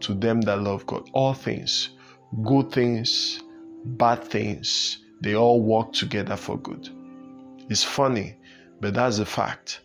to 0.00 0.14
them 0.14 0.40
that 0.42 0.60
love 0.60 0.86
God. 0.86 1.08
All 1.12 1.34
things, 1.34 1.90
good 2.42 2.70
things, 2.72 3.40
bad 3.84 4.24
things, 4.24 4.98
they 5.20 5.34
all 5.34 5.62
work 5.62 5.92
together 5.92 6.36
for 6.36 6.58
good. 6.58 6.88
It's 7.68 7.82
funny, 7.82 8.36
but 8.80 8.94
that's 8.94 9.18
a 9.18 9.26
fact. 9.26 9.80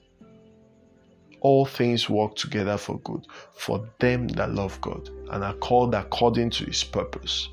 All 1.41 1.65
things 1.65 2.09
work 2.09 2.35
together 2.35 2.77
for 2.77 2.99
good 2.99 3.25
for 3.53 3.87
them 3.99 4.27
that 4.29 4.53
love 4.53 4.79
God 4.81 5.09
and 5.31 5.43
are 5.43 5.55
called 5.55 5.95
according 5.95 6.51
to 6.51 6.65
his 6.65 6.83
purpose. 6.83 7.49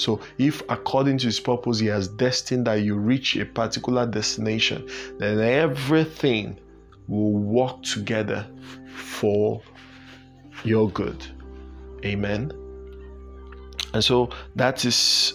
So, 0.00 0.20
if 0.38 0.62
according 0.70 1.18
to 1.18 1.26
his 1.26 1.38
purpose, 1.38 1.78
he 1.78 1.86
has 1.88 2.08
destined 2.08 2.66
that 2.66 2.82
you 2.82 2.96
reach 2.96 3.36
a 3.36 3.44
particular 3.44 4.06
destination, 4.06 4.88
then 5.18 5.38
everything 5.40 6.58
will 7.06 7.32
work 7.32 7.82
together 7.82 8.46
for 8.94 9.60
your 10.64 10.88
good. 10.90 11.26
Amen. 12.04 12.50
And 13.92 14.02
so 14.02 14.30
that 14.56 14.84
is 14.84 15.34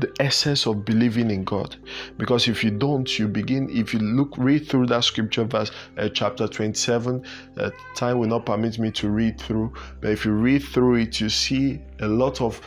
the 0.00 0.12
essence 0.20 0.66
of 0.66 0.84
believing 0.84 1.30
in 1.30 1.44
God. 1.44 1.76
Because 2.16 2.48
if 2.48 2.64
you 2.64 2.70
don't, 2.70 3.18
you 3.18 3.28
begin, 3.28 3.68
if 3.70 3.92
you 3.92 4.00
look, 4.00 4.34
read 4.36 4.66
through 4.66 4.86
that 4.86 5.04
scripture 5.04 5.44
verse, 5.44 5.70
uh, 5.98 6.08
chapter 6.08 6.48
27, 6.48 7.24
uh, 7.58 7.70
time 7.94 8.18
will 8.18 8.28
not 8.28 8.46
permit 8.46 8.78
me 8.78 8.90
to 8.92 9.10
read 9.10 9.40
through, 9.40 9.72
but 10.00 10.10
if 10.10 10.24
you 10.24 10.32
read 10.32 10.62
through 10.62 10.96
it, 10.96 11.20
you 11.20 11.28
see 11.28 11.80
a 12.00 12.08
lot 12.08 12.40
of, 12.40 12.60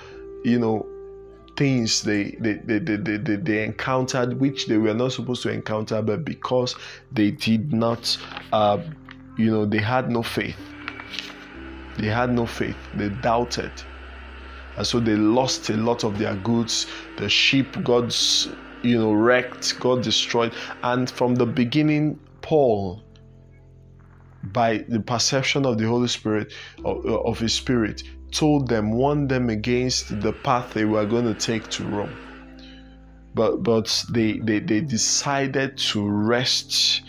you 0.43 0.59
know, 0.59 0.87
things 1.55 2.01
they 2.01 2.35
they, 2.39 2.53
they, 2.53 2.79
they, 2.79 2.95
they, 2.95 3.35
they 3.35 3.63
encountered 3.63 4.39
which 4.39 4.65
they 4.65 4.77
were 4.77 4.93
not 4.93 5.11
supposed 5.11 5.43
to 5.43 5.49
encounter, 5.49 6.01
but 6.01 6.25
because 6.25 6.75
they 7.11 7.31
did 7.31 7.71
not, 7.71 8.17
uh, 8.51 8.79
you 9.37 9.51
know, 9.51 9.65
they 9.65 9.79
had 9.79 10.09
no 10.09 10.23
faith. 10.23 10.57
They 11.97 12.07
had 12.07 12.31
no 12.31 12.47
faith. 12.47 12.77
They 12.95 13.09
doubted 13.09 13.71
and 14.77 14.85
so 14.85 14.99
they 14.99 15.15
lost 15.15 15.69
a 15.69 15.77
lot 15.77 16.03
of 16.03 16.17
their 16.17 16.35
goods. 16.35 16.87
The 17.17 17.29
sheep 17.29 17.83
got, 17.83 18.15
you 18.81 18.97
know, 18.97 19.13
wrecked, 19.13 19.79
got 19.79 20.01
destroyed. 20.03 20.53
And 20.81 21.09
from 21.09 21.35
the 21.35 21.45
beginning, 21.45 22.19
Paul, 22.41 23.03
by 24.43 24.85
the 24.87 24.99
perception 24.99 25.65
of 25.65 25.77
the 25.77 25.87
Holy 25.87 26.07
Spirit, 26.07 26.53
of, 26.83 27.05
of 27.05 27.39
his 27.39 27.53
Spirit, 27.53 28.03
told 28.31 28.67
them, 28.67 28.91
warned 28.91 29.29
them 29.29 29.49
against 29.49 30.21
the 30.21 30.33
path 30.33 30.73
they 30.73 30.85
were 30.85 31.05
going 31.05 31.25
to 31.25 31.35
take 31.35 31.67
to 31.69 31.85
Rome. 31.85 32.15
But 33.35 33.63
but 33.63 34.05
they, 34.11 34.33
they, 34.39 34.59
they 34.59 34.81
decided 34.81 35.77
to 35.77 36.07
rest 36.07 37.01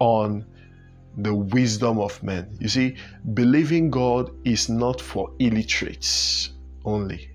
on 0.00 0.44
the 1.18 1.34
wisdom 1.34 1.98
of 1.98 2.22
men. 2.22 2.56
You 2.60 2.68
see, 2.68 2.96
believing 3.34 3.90
God 3.90 4.30
is 4.44 4.68
not 4.68 5.00
for 5.00 5.32
illiterates. 5.38 6.50
only. 6.84 7.28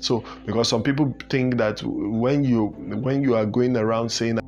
So, 0.00 0.24
because 0.46 0.68
some 0.68 0.82
people 0.82 1.14
think 1.30 1.56
that 1.58 1.80
when 1.82 2.44
you 2.44 2.66
when 2.66 3.22
you 3.22 3.34
are 3.36 3.46
going 3.46 3.76
around 3.76 4.10
saying 4.10 4.41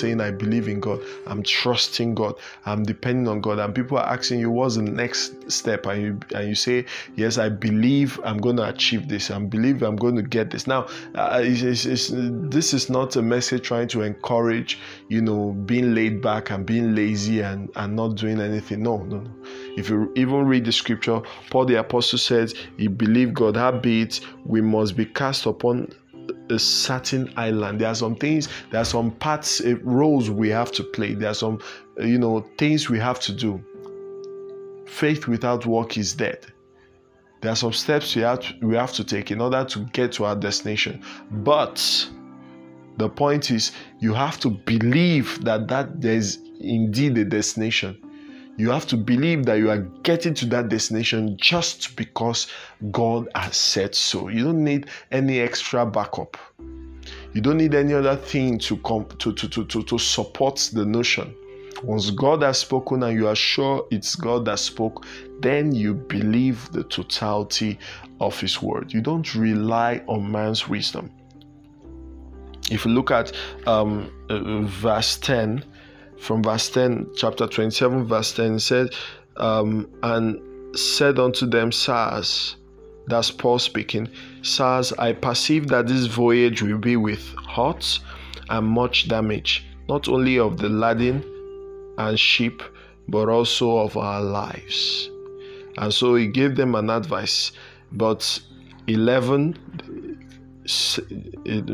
saying, 0.00 0.20
I 0.20 0.30
believe 0.30 0.68
in 0.68 0.80
God, 0.80 1.00
I'm 1.26 1.42
trusting 1.42 2.14
God, 2.14 2.34
I'm 2.66 2.82
depending 2.82 3.28
on 3.28 3.40
God, 3.40 3.58
and 3.58 3.74
people 3.74 3.98
are 3.98 4.06
asking 4.06 4.40
you, 4.40 4.50
What's 4.50 4.76
the 4.76 4.82
next 4.82 5.50
step? 5.50 5.86
And 5.86 6.02
you, 6.02 6.20
and 6.34 6.48
you 6.48 6.54
say, 6.54 6.86
Yes, 7.16 7.38
I 7.38 7.48
believe 7.48 8.20
I'm 8.24 8.38
going 8.38 8.56
to 8.56 8.68
achieve 8.68 9.08
this, 9.08 9.30
I 9.30 9.38
believe 9.38 9.82
I'm 9.82 9.96
going 9.96 10.16
to 10.16 10.22
get 10.22 10.50
this. 10.50 10.66
Now, 10.66 10.86
uh, 11.14 11.40
it's, 11.42 11.62
it's, 11.62 11.86
it's, 11.86 12.10
this 12.12 12.72
is 12.74 12.90
not 12.90 13.16
a 13.16 13.22
message 13.22 13.62
trying 13.62 13.88
to 13.88 14.02
encourage, 14.02 14.78
you 15.08 15.20
know, 15.20 15.52
being 15.66 15.94
laid 15.94 16.22
back 16.22 16.50
and 16.50 16.64
being 16.66 16.94
lazy 16.94 17.40
and, 17.40 17.70
and 17.76 17.96
not 17.96 18.16
doing 18.16 18.40
anything. 18.40 18.82
No, 18.82 18.98
no, 18.98 19.20
no. 19.20 19.30
If 19.76 19.88
you 19.88 20.12
even 20.16 20.46
read 20.46 20.64
the 20.64 20.72
scripture, 20.72 21.20
Paul 21.50 21.66
the 21.66 21.76
Apostle 21.76 22.18
says, 22.18 22.54
He 22.76 22.88
believed 22.88 23.34
God, 23.34 23.56
howbeit 23.56 24.20
we 24.44 24.60
must 24.60 24.96
be 24.96 25.06
cast 25.06 25.46
upon 25.46 25.92
a 26.50 26.58
certain 26.58 27.32
island. 27.36 27.80
There 27.80 27.88
are 27.88 27.94
some 27.94 28.16
things, 28.16 28.48
there 28.70 28.80
are 28.80 28.84
some 28.84 29.10
parts, 29.12 29.60
uh, 29.60 29.76
roles 29.82 30.30
we 30.30 30.48
have 30.50 30.72
to 30.72 30.82
play. 30.82 31.14
There 31.14 31.30
are 31.30 31.34
some, 31.34 31.60
uh, 31.98 32.04
you 32.04 32.18
know, 32.18 32.40
things 32.58 32.88
we 32.88 32.98
have 32.98 33.20
to 33.20 33.32
do. 33.32 33.62
Faith 34.86 35.26
without 35.26 35.66
work 35.66 35.96
is 35.96 36.14
dead. 36.14 36.46
There 37.40 37.52
are 37.52 37.56
some 37.56 37.72
steps 37.72 38.14
we 38.16 38.22
have 38.22 38.40
to, 38.40 38.66
we 38.66 38.76
have 38.76 38.92
to 38.94 39.04
take 39.04 39.30
in 39.30 39.40
order 39.40 39.64
to 39.64 39.80
get 39.92 40.12
to 40.12 40.24
our 40.24 40.36
destination. 40.36 41.02
But 41.30 42.08
the 42.98 43.08
point 43.08 43.50
is, 43.50 43.72
you 43.98 44.12
have 44.12 44.38
to 44.40 44.50
believe 44.50 45.42
that 45.44 45.68
that 45.68 46.00
there's 46.00 46.38
indeed 46.60 47.16
a 47.16 47.24
destination 47.24 47.98
you 48.56 48.70
have 48.70 48.86
to 48.88 48.96
believe 48.96 49.46
that 49.46 49.54
you 49.54 49.70
are 49.70 49.78
getting 50.02 50.34
to 50.34 50.46
that 50.46 50.68
destination 50.68 51.36
just 51.38 51.96
because 51.96 52.46
God 52.90 53.28
has 53.34 53.56
said 53.56 53.94
so. 53.94 54.28
You 54.28 54.44
don't 54.44 54.64
need 54.64 54.88
any 55.10 55.40
extra 55.40 55.86
backup. 55.86 56.36
You 57.32 57.40
don't 57.40 57.56
need 57.58 57.74
any 57.74 57.94
other 57.94 58.16
thing 58.16 58.58
to, 58.60 58.76
come 58.78 59.06
to, 59.18 59.32
to, 59.32 59.48
to, 59.48 59.64
to, 59.64 59.82
to 59.84 59.98
support 59.98 60.70
the 60.72 60.84
notion. 60.84 61.34
Once 61.82 62.10
God 62.10 62.42
has 62.42 62.58
spoken 62.58 63.02
and 63.04 63.16
you 63.16 63.28
are 63.28 63.36
sure 63.36 63.86
it's 63.90 64.14
God 64.14 64.44
that 64.44 64.58
spoke, 64.58 65.06
then 65.40 65.72
you 65.74 65.94
believe 65.94 66.70
the 66.72 66.84
totality 66.84 67.78
of 68.20 68.38
His 68.38 68.60
word. 68.60 68.92
You 68.92 69.00
don't 69.00 69.34
rely 69.34 70.02
on 70.06 70.30
man's 70.30 70.68
wisdom. 70.68 71.10
If 72.70 72.84
you 72.84 72.92
look 72.92 73.10
at 73.10 73.32
um, 73.66 74.12
uh, 74.28 74.60
verse 74.62 75.16
10, 75.18 75.64
from 76.20 76.42
verse 76.42 76.68
10, 76.70 77.10
chapter 77.16 77.46
27, 77.46 78.04
verse 78.04 78.32
10 78.34 78.58
said, 78.58 78.94
um, 79.38 79.88
and 80.02 80.38
said 80.78 81.18
unto 81.18 81.46
them, 81.46 81.72
Sirs, 81.72 82.56
that's 83.06 83.30
Paul 83.30 83.58
speaking, 83.58 84.08
Sirs, 84.42 84.92
I 84.92 85.12
perceive 85.12 85.68
that 85.68 85.86
this 85.88 86.06
voyage 86.06 86.62
will 86.62 86.78
be 86.78 86.96
with 86.96 87.34
hurt 87.48 87.98
and 88.50 88.66
much 88.66 89.08
damage, 89.08 89.66
not 89.88 90.08
only 90.08 90.38
of 90.38 90.58
the 90.58 90.68
lading 90.68 91.24
and 91.98 92.18
ship, 92.18 92.62
but 93.08 93.28
also 93.28 93.78
of 93.78 93.96
our 93.96 94.22
lives. 94.22 95.10
And 95.78 95.92
so 95.92 96.14
he 96.14 96.26
gave 96.26 96.54
them 96.54 96.74
an 96.74 96.90
advice. 96.90 97.52
But 97.92 98.40
11, 98.86 99.56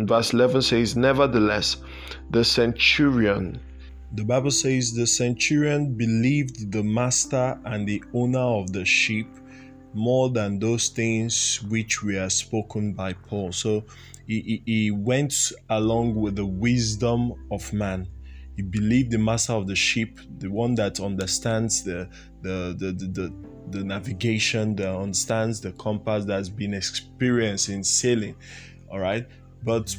verse 0.06 0.32
11 0.32 0.62
says, 0.62 0.96
Nevertheless, 0.96 1.78
the 2.30 2.44
centurion 2.44 3.60
the 4.16 4.24
Bible 4.24 4.50
says 4.50 4.94
the 4.94 5.06
centurion 5.06 5.94
believed 5.94 6.72
the 6.72 6.82
master 6.82 7.60
and 7.66 7.86
the 7.86 8.02
owner 8.14 8.38
of 8.38 8.72
the 8.72 8.84
sheep 8.84 9.28
more 9.92 10.30
than 10.30 10.58
those 10.58 10.88
things 10.88 11.62
which 11.68 12.02
were 12.02 12.28
spoken 12.30 12.94
by 12.94 13.12
Paul. 13.12 13.52
So 13.52 13.84
he, 14.26 14.62
he, 14.64 14.90
went 14.90 15.52
along 15.68 16.14
with 16.14 16.36
the 16.36 16.46
wisdom 16.46 17.34
of 17.50 17.70
man. 17.74 18.08
He 18.56 18.62
believed 18.62 19.10
the 19.10 19.18
master 19.18 19.52
of 19.52 19.66
the 19.66 19.76
sheep, 19.76 20.18
the 20.38 20.48
one 20.48 20.74
that 20.76 20.98
understands 20.98 21.84
the 21.84 22.08
the 22.40 22.74
the, 22.78 22.92
the, 22.92 23.06
the, 23.06 23.34
the 23.70 23.84
navigation, 23.84 24.74
that 24.76 24.94
understands 24.96 25.60
the 25.60 25.72
compass 25.72 26.24
that's 26.24 26.48
been 26.48 26.72
experienced 26.72 27.68
in 27.68 27.84
sailing. 27.84 28.34
All 28.90 28.98
right. 28.98 29.26
But 29.62 29.94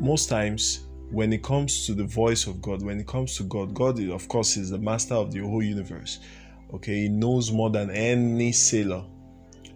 most 0.00 0.28
times 0.28 0.85
when 1.10 1.32
it 1.32 1.42
comes 1.42 1.86
to 1.86 1.94
the 1.94 2.04
voice 2.04 2.46
of 2.46 2.60
God, 2.60 2.82
when 2.82 2.98
it 2.98 3.06
comes 3.06 3.36
to 3.36 3.44
God, 3.44 3.74
God, 3.74 4.00
of 4.00 4.28
course, 4.28 4.56
is 4.56 4.70
the 4.70 4.78
master 4.78 5.14
of 5.14 5.32
the 5.32 5.40
whole 5.40 5.62
universe. 5.62 6.20
Okay, 6.74 7.02
He 7.02 7.08
knows 7.08 7.52
more 7.52 7.70
than 7.70 7.90
any 7.90 8.52
sailor. 8.52 9.04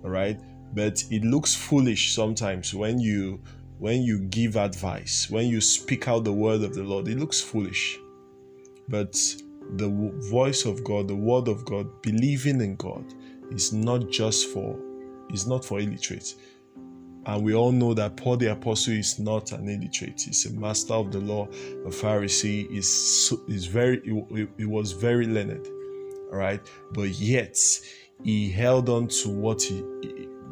All 0.03 0.11
right, 0.11 0.41
but 0.75 1.05
it 1.11 1.25
looks 1.25 1.55
foolish 1.55 2.15
sometimes 2.15 2.75
when 2.75 2.99
you 2.99 3.41
when 3.79 4.03
you 4.03 4.21
give 4.21 4.57
advice, 4.57 5.31
when 5.31 5.47
you 5.47 5.61
speak 5.61 6.07
out 6.07 6.25
the 6.25 6.33
word 6.33 6.63
of 6.63 6.75
the 6.75 6.83
Lord. 6.83 7.09
It 7.09 7.19
looks 7.19 7.41
foolish, 7.41 7.99
but 8.89 9.13
the 9.77 9.89
voice 10.31 10.65
of 10.65 10.83
God, 10.85 11.09
the 11.09 11.15
word 11.15 11.49
of 11.49 11.65
God, 11.65 12.03
believing 12.03 12.61
in 12.61 12.77
God, 12.77 13.05
is 13.51 13.73
not 13.73 14.11
just 14.11 14.49
for 14.49 14.79
is 15.33 15.47
not 15.47 15.65
for 15.65 15.79
illiterates 15.81 16.35
and 17.27 17.43
we 17.45 17.55
all 17.55 17.73
know 17.73 17.95
that 17.95 18.17
Paul 18.17 18.37
the 18.37 18.53
Apostle 18.53 18.95
is 18.95 19.19
not 19.19 19.53
an 19.53 19.69
illiterate. 19.69 20.23
He's 20.23 20.47
a 20.47 20.53
master 20.53 20.95
of 20.95 21.13
the 21.13 21.21
law, 21.21 21.47
a 21.47 21.91
Pharisee. 21.91 22.71
Is 22.71 23.33
is 23.49 23.67
very 23.67 24.01
he, 24.05 24.47
he 24.57 24.65
was 24.65 24.93
very 24.93 25.27
learned, 25.27 25.67
all 26.33 26.39
right. 26.39 26.61
But 26.93 27.11
yet 27.11 27.59
he 28.23 28.51
held 28.51 28.89
on 28.89 29.09
to 29.09 29.29
what 29.29 29.63
he, 29.63 29.81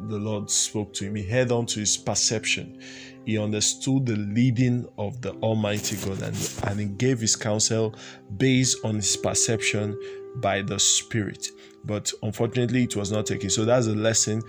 the 0.07 0.17
Lord 0.17 0.49
spoke 0.49 0.93
to 0.95 1.05
him. 1.05 1.15
He 1.15 1.23
held 1.23 1.51
on 1.51 1.65
to 1.67 1.79
his 1.79 1.97
perception. 1.97 2.81
He 3.25 3.37
understood 3.37 4.05
the 4.05 4.15
leading 4.15 4.87
of 4.97 5.21
the 5.21 5.33
Almighty 5.33 5.97
God 5.97 6.21
and, 6.21 6.51
and 6.63 6.79
he 6.79 6.85
gave 6.85 7.19
his 7.19 7.35
counsel 7.35 7.93
based 8.37 8.77
on 8.83 8.95
his 8.95 9.15
perception 9.17 9.99
by 10.37 10.61
the 10.61 10.79
Spirit. 10.79 11.47
But 11.85 12.11
unfortunately, 12.23 12.83
it 12.83 12.95
was 12.95 13.11
not 13.11 13.25
taken. 13.25 13.49
So 13.49 13.65
that's 13.65 13.87
a 13.87 13.95
lesson 13.95 14.41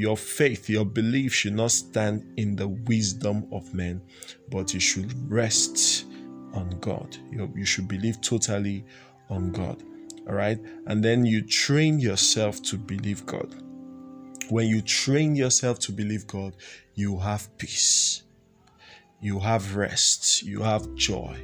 your 0.00 0.16
faith, 0.16 0.70
your 0.70 0.86
belief 0.86 1.34
should 1.34 1.52
not 1.52 1.70
stand 1.70 2.24
in 2.38 2.56
the 2.56 2.68
wisdom 2.68 3.46
of 3.52 3.74
men, 3.74 4.00
but 4.50 4.72
you 4.72 4.80
should 4.80 5.12
rest 5.30 6.06
on 6.54 6.70
God. 6.80 7.18
You, 7.30 7.52
you 7.54 7.66
should 7.66 7.86
believe 7.86 8.18
totally 8.22 8.82
on 9.28 9.52
God. 9.52 9.82
All 10.26 10.34
right. 10.34 10.58
And 10.86 11.04
then 11.04 11.26
you 11.26 11.42
train 11.42 11.98
yourself 11.98 12.62
to 12.62 12.78
believe 12.78 13.26
God. 13.26 13.54
When 14.48 14.68
you 14.68 14.80
train 14.80 15.36
yourself 15.36 15.78
to 15.80 15.92
believe 15.92 16.26
God, 16.26 16.56
you 16.94 17.18
have 17.18 17.54
peace, 17.58 18.22
you 19.20 19.38
have 19.38 19.76
rest, 19.76 20.42
you 20.42 20.62
have 20.62 20.94
joy. 20.94 21.36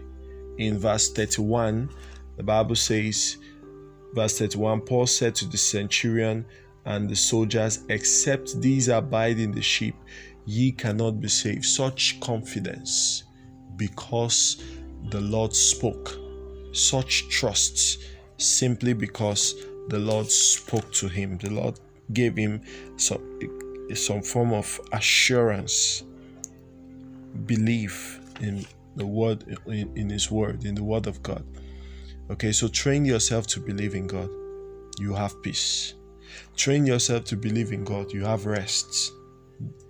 In 0.57 0.79
verse 0.79 1.12
31, 1.12 1.90
the 2.38 2.42
Bible 2.42 2.75
says, 2.75 3.37
verse 4.14 4.38
31, 4.38 4.81
Paul 4.81 5.07
said 5.07 5.35
to 5.35 5.47
the 5.47 5.59
centurion, 5.59 6.47
and 6.87 7.09
the 7.09 7.16
soldiers, 7.16 7.85
except 7.88 8.61
these 8.61 8.88
abide 8.88 9.38
in 9.38 9.53
the 9.53 9.62
sheep, 9.62 9.96
ye 10.46 10.72
cannot 10.72 11.20
be 11.20 11.29
saved. 11.29 11.64
Such 11.64 12.18
confidence 12.20 13.25
because 13.77 14.62
the 15.11 15.20
Lord 15.20 15.55
spoke, 15.55 16.16
such 16.72 17.29
trust 17.29 17.99
simply 18.38 18.92
because 18.92 19.55
the 19.88 19.99
Lord 19.99 20.31
spoke 20.31 20.92
to 20.94 21.09
him. 21.09 21.38
The 21.38 21.51
Lord 21.51 21.79
gave 22.12 22.37
him 22.37 22.62
some, 22.96 23.40
some 23.94 24.22
form 24.22 24.53
of 24.53 24.81
assurance, 24.92 26.05
belief 27.46 28.20
in 28.40 28.64
the 28.96 29.07
word, 29.07 29.59
in, 29.66 29.92
in 29.96 30.11
His 30.11 30.31
word, 30.31 30.64
in 30.64 30.75
the 30.75 30.85
word 30.85 31.07
of 31.07 31.22
God. 31.22 31.44
Okay, 32.31 32.53
so 32.53 32.66
train 32.68 33.05
yourself 33.05 33.46
to 33.49 33.61
believe 33.61 33.94
in 33.94 34.07
God. 34.07 34.31
You 34.99 35.14
have 35.14 35.40
peace. 35.42 35.94
Train 36.57 36.87
yourself 36.87 37.25
to 37.27 37.37
believe 37.37 37.73
in 37.73 37.85
God. 37.85 38.12
You 38.12 38.25
have 38.25 38.47
rest, 38.47 39.12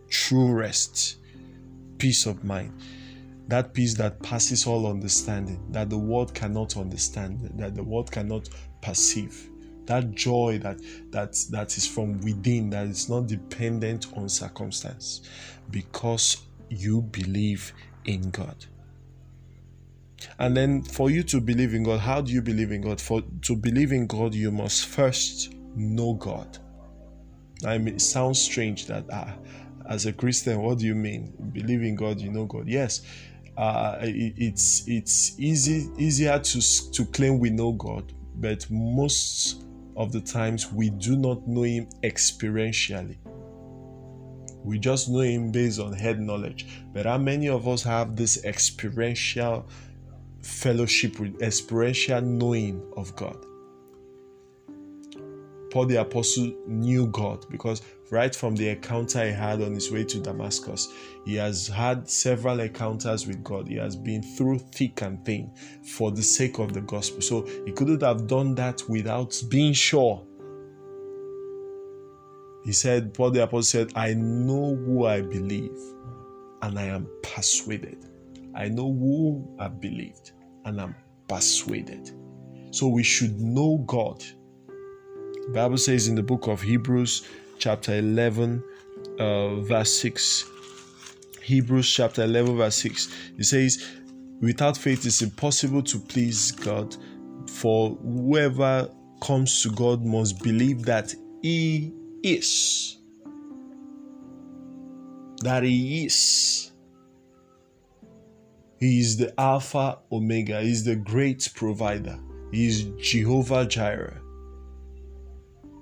true 0.09 0.53
rest, 0.53 1.19
peace 1.99 2.27
of 2.27 2.45
mind. 2.45 2.73
That 3.49 3.73
peace 3.73 3.95
that 3.95 4.21
passes 4.23 4.67
all 4.67 4.87
understanding, 4.89 5.65
that 5.71 5.89
the 5.89 5.99
world 5.99 6.35
cannot 6.35 6.77
understand, 6.77 7.49
that 7.55 7.77
the 7.77 7.85
world 7.85 8.11
cannot 8.11 8.49
perceive. 8.83 9.49
That 9.87 10.17
joy 10.17 10.59
that 10.65 10.81
that 11.13 11.37
that 11.53 11.77
is 11.77 11.87
from 11.87 12.21
within, 12.23 12.71
that 12.71 12.89
is 12.89 13.09
not 13.09 13.29
dependent 13.29 14.09
on 14.17 14.29
circumstance, 14.29 15.23
because 15.71 16.39
you 16.69 17.03
believe 17.03 17.73
in 18.05 18.31
God. 18.31 18.57
And 20.41 20.57
then 20.57 20.83
for 20.83 21.09
you 21.11 21.23
to 21.25 21.41
believe 21.41 21.73
in 21.73 21.85
God, 21.85 22.01
how 22.01 22.21
do 22.21 22.33
you 22.33 22.43
believe 22.43 22.73
in 22.73 22.81
God? 22.81 23.01
For 23.01 23.23
to 23.43 23.55
believe 23.55 23.93
in 23.93 24.09
God, 24.09 24.35
you 24.35 24.51
must 24.51 24.87
first 24.87 25.55
know 25.77 26.15
God. 26.15 26.59
I 27.65 27.79
mean, 27.79 27.95
it 27.95 28.01
sounds 28.01 28.41
strange 28.41 28.87
that 28.87 29.05
uh, 29.11 29.33
as 29.89 30.07
a 30.07 30.13
Christian, 30.13 30.61
what 30.61 30.79
do 30.79 30.87
you 30.87 30.95
mean? 30.95 31.33
Believe 31.53 31.83
in 31.83 31.95
God, 31.95 32.21
you 32.21 32.31
know 32.31 32.45
God. 32.45 32.69
Yes, 32.69 33.03
uh, 33.57 33.97
it, 34.01 34.35
it's 34.37 34.87
it's 34.87 35.39
easy 35.39 35.89
easier 35.97 36.39
to 36.39 36.91
to 36.93 37.05
claim 37.07 37.39
we 37.39 37.51
know 37.51 37.73
God, 37.73 38.13
but 38.37 38.69
most 38.71 39.65
of 39.97 40.13
the 40.13 40.21
times 40.21 40.71
we 40.73 40.91
do 40.91 41.17
not 41.17 41.47
know 41.47 41.63
Him 41.63 41.89
experientially. 42.03 43.17
We 44.63 44.79
just 44.79 45.09
know 45.09 45.21
Him 45.21 45.53
based 45.53 45.81
on 45.81 45.93
head 45.93 46.21
knowledge. 46.21 46.67
But 46.93 47.07
how 47.07 47.19
many 47.19 47.49
of 47.49 47.67
us 47.67 47.83
have 47.85 48.17
this 48.17 48.45
experiential 48.45 49.67
fellowship 50.43 51.19
with 51.19 51.41
experiential 51.41 52.21
knowing 52.21 52.83
of 52.97 53.15
God? 53.17 53.37
Paul 55.71 55.87
the 55.87 56.01
Apostle 56.01 56.53
knew 56.67 57.07
God 57.09 57.45
because 57.51 57.83
right 58.11 58.35
from 58.35 58.55
the 58.55 58.69
encounter 58.69 59.25
he 59.25 59.33
had 59.33 59.61
on 59.63 59.75
his 59.75 59.91
way 59.91 60.05
to 60.05 60.21
Damascus, 60.21 60.93
he 61.25 61.35
has 61.37 61.67
had 61.67 62.09
several 62.09 62.61
encounters 62.61 63.27
with 63.27 63.43
God. 63.43 63.67
He 63.69 63.77
has 63.77 63.97
been 63.97 64.23
through 64.23 64.59
thick 64.59 65.03
and 65.03 65.25
thin 65.25 65.53
for 65.97 66.11
the 66.11 66.23
sake 66.23 66.59
of 66.59 66.73
the 66.73 66.83
gospel. 66.83 67.21
So 67.21 67.43
he 67.65 67.73
couldn't 67.73 68.03
have 68.03 68.27
done 68.27 68.55
that 68.57 68.83
without 68.89 69.35
being 69.49 69.73
sure. 69.73 70.25
He 72.65 72.73
said, 72.73 73.15
Paul 73.15 73.31
the 73.31 73.43
Apostle 73.45 73.63
said, 73.63 73.93
I 73.95 74.15
know 74.15 74.75
who 74.75 75.07
I 75.07 75.21
believe 75.21 75.79
and 76.63 76.79
I 76.79 76.85
am 76.85 77.09
persuaded. 77.23 78.05
I 78.55 78.69
know 78.69 78.93
who 78.93 79.57
I 79.59 79.69
believed 79.69 80.33
and 80.65 80.81
I'm 80.81 80.95
persuaded. 81.29 82.11
So 82.73 82.89
we 82.89 83.03
should 83.03 83.41
know 83.41 83.79
God. 83.87 84.25
Bible 85.49 85.79
says 85.79 86.09
in 86.09 86.17
the 86.17 86.23
book 86.23 86.49
of 86.49 86.61
Hebrews 86.61 87.27
chapter 87.59 87.95
11, 87.95 88.63
uh, 89.21 89.61
verse 89.61 89.93
6. 90.01 90.45
Hebrews 91.41 91.89
chapter 91.89 92.25
11, 92.25 92.57
verse 92.57 92.75
6. 92.77 93.09
It 93.39 93.45
says, 93.45 93.87
Without 94.41 94.77
faith, 94.77 95.07
it's 95.07 95.23
impossible 95.23 95.83
to 95.85 96.01
please 96.01 96.51
God, 96.51 96.97
for 97.49 97.91
whoever 97.91 98.91
comes 99.23 99.63
to 99.63 99.71
God 99.71 100.05
must 100.05 100.43
believe 100.43 100.83
that 100.83 101.15
He 101.43 101.93
is. 102.25 102.99
That 105.43 105.63
He 105.63 106.07
is. 106.07 106.73
He 108.81 108.99
is 108.99 109.17
the 109.17 109.33
Alpha 109.41 109.99
Omega. 110.11 110.61
He 110.61 110.73
is 110.73 110.85
the 110.85 110.97
great 110.97 111.49
provider. 111.55 112.19
He 112.51 112.67
is 112.67 112.85
Jehovah 112.99 113.65
Jireh 113.65 114.21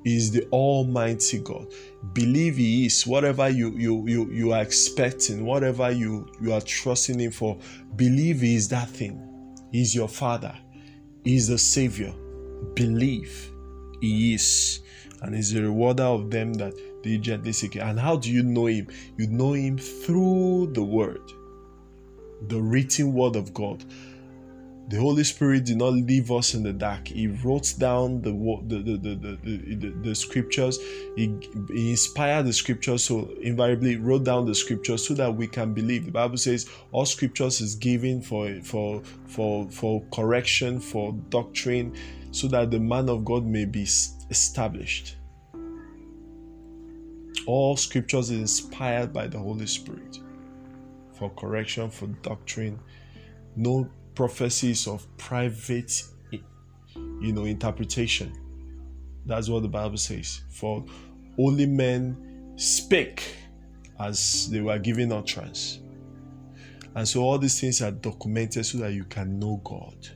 is 0.04 0.30
the 0.30 0.46
Almighty 0.50 1.38
God. 1.38 1.72
Believe 2.12 2.56
He 2.56 2.86
is 2.86 3.06
whatever 3.06 3.48
you 3.48 3.70
you 3.70 4.06
you 4.06 4.30
you 4.30 4.52
are 4.52 4.62
expecting, 4.62 5.44
whatever 5.44 5.90
you 5.90 6.26
you 6.40 6.52
are 6.52 6.60
trusting 6.60 7.18
Him 7.18 7.30
for. 7.30 7.58
Believe 7.96 8.40
He 8.40 8.54
is 8.54 8.68
that 8.68 8.88
thing. 8.88 9.20
He's 9.72 9.94
your 9.94 10.08
Father. 10.08 10.54
He's 11.24 11.48
the 11.48 11.58
Savior. 11.58 12.12
Believe 12.74 13.50
He 14.00 14.34
is, 14.34 14.80
and 15.22 15.34
He's 15.34 15.52
the 15.52 15.62
rewarder 15.62 16.04
of 16.04 16.30
them 16.30 16.52
that 16.54 16.74
diligently 17.02 17.52
seek. 17.52 17.76
And 17.76 17.98
how 17.98 18.16
do 18.16 18.30
you 18.30 18.42
know 18.42 18.66
Him? 18.66 18.88
You 19.16 19.26
know 19.28 19.54
Him 19.54 19.78
through 19.78 20.72
the 20.74 20.82
Word, 20.82 21.22
the 22.48 22.60
written 22.60 23.14
Word 23.14 23.36
of 23.36 23.54
God 23.54 23.84
the 24.88 24.98
Holy 24.98 25.24
Spirit 25.24 25.64
did 25.64 25.78
not 25.78 25.94
leave 25.94 26.30
us 26.30 26.52
in 26.52 26.62
the 26.62 26.72
dark. 26.72 27.08
He 27.08 27.26
wrote 27.26 27.74
down 27.78 28.20
the 28.20 28.32
the 28.66 28.82
the 28.82 28.96
the, 28.98 29.38
the, 29.42 29.74
the, 29.76 29.90
the 30.02 30.14
scriptures. 30.14 30.78
He, 31.16 31.38
he 31.72 31.92
inspired 31.92 32.44
the 32.44 32.52
scriptures, 32.52 33.04
so 33.04 33.30
invariably 33.40 33.96
wrote 33.96 34.24
down 34.24 34.44
the 34.44 34.54
scriptures 34.54 35.06
so 35.08 35.14
that 35.14 35.34
we 35.34 35.46
can 35.46 35.72
believe. 35.72 36.04
The 36.04 36.10
Bible 36.10 36.36
says 36.36 36.68
all 36.92 37.06
scriptures 37.06 37.62
is 37.62 37.74
given 37.74 38.20
for 38.20 38.60
for 38.62 39.02
for 39.26 39.70
for 39.70 40.02
correction, 40.12 40.80
for 40.80 41.12
doctrine, 41.30 41.94
so 42.30 42.46
that 42.48 42.70
the 42.70 42.80
man 42.80 43.08
of 43.08 43.24
God 43.24 43.46
may 43.46 43.64
be 43.64 43.86
established. 44.28 45.16
All 47.46 47.76
scriptures 47.76 48.30
is 48.30 48.40
inspired 48.40 49.12
by 49.12 49.28
the 49.28 49.38
Holy 49.38 49.66
Spirit 49.66 50.18
for 51.14 51.30
correction, 51.30 51.90
for 51.90 52.06
doctrine. 52.22 52.78
No 53.56 53.88
prophecies 54.14 54.86
of 54.86 55.06
private 55.16 56.04
you 57.20 57.32
know 57.32 57.44
interpretation. 57.44 58.32
That's 59.26 59.48
what 59.48 59.62
the 59.62 59.68
bible 59.68 59.96
says. 59.96 60.42
For 60.50 60.84
only 61.38 61.66
men 61.66 62.52
spake 62.56 63.36
as 64.00 64.50
they 64.50 64.60
were 64.60 64.78
giving 64.78 65.12
utterance. 65.12 65.80
And 66.94 67.08
so 67.08 67.22
all 67.22 67.38
these 67.38 67.60
things 67.60 67.82
are 67.82 67.90
documented 67.90 68.64
so 68.66 68.78
that 68.78 68.92
you 68.92 69.04
can 69.04 69.38
know 69.38 69.60
god. 69.64 70.08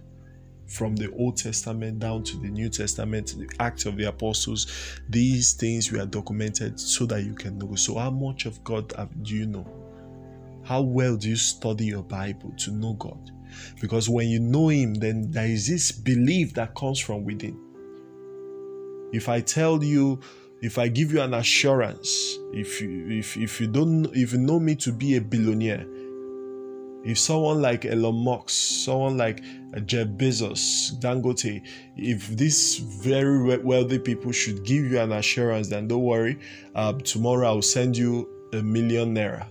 From 0.67 0.95
the 0.95 1.11
old 1.13 1.39
testament 1.39 1.99
down 1.99 2.23
to 2.25 2.37
the 2.37 2.49
new 2.49 2.69
testament 2.69 3.35
the 3.39 3.49
acts 3.59 3.87
of 3.87 3.97
the 3.97 4.05
apostles 4.05 5.01
these 5.09 5.55
things 5.55 5.91
were 5.91 6.05
documented 6.05 6.79
so 6.79 7.07
that 7.07 7.25
you 7.25 7.35
can 7.35 7.59
know. 7.59 7.75
So 7.75 7.97
how 7.97 8.11
much 8.11 8.45
of 8.47 8.63
god 8.65 8.93
do 9.23 9.35
you 9.35 9.47
know? 9.47 9.67
How 10.65 10.83
well 10.83 11.17
do 11.17 11.31
you 11.31 11.37
study 11.37 11.87
your 11.87 12.03
bible 12.03 12.53
to 12.59 12.71
know 12.71 12.93
god 12.93 13.33
because 13.81 14.09
when 14.09 14.29
you 14.29 14.41
know 14.41 14.69
Him, 14.69 14.95
then 14.95 15.31
there 15.31 15.47
is 15.47 15.69
this 15.69 15.93
belief 15.93 16.55
that 16.55 16.75
comes 16.75 16.99
from 16.99 17.25
within. 17.25 17.59
If 19.13 19.29
I 19.29 19.41
tell 19.41 19.83
you, 19.83 20.21
if 20.61 20.79
I 20.79 20.89
give 20.89 21.13
you 21.13 21.21
an 21.21 21.35
assurance, 21.35 22.39
if 22.53 22.81
you 22.81 23.09
if 23.11 23.37
if 23.37 23.61
you 23.61 23.67
don't 23.69 24.07
if 24.15 24.33
you 24.33 24.39
know 24.39 24.59
me 24.59 24.75
to 24.77 24.93
be 24.93 25.17
a 25.17 25.21
billionaire, 25.21 25.87
if 27.05 27.19
someone 27.19 27.63
like 27.63 27.85
Elon 27.85 28.25
Musk, 28.25 28.51
someone 28.51 29.17
like 29.17 29.43
Jeff 29.87 30.09
Bezos, 30.09 30.99
Dangote, 31.01 31.65
if 31.97 32.29
these 32.29 32.79
very 32.79 33.57
wealthy 33.59 33.99
people 33.99 34.33
should 34.33 34.65
give 34.65 34.91
you 34.91 34.99
an 34.99 35.13
assurance, 35.13 35.69
then 35.69 35.89
don't 35.89 36.03
worry, 36.03 36.39
uh, 36.75 36.93
tomorrow 36.93 37.47
I'll 37.47 37.63
send 37.63 37.97
you 37.97 38.29
a 38.53 38.63
million 38.63 39.15
naira. 39.15 39.47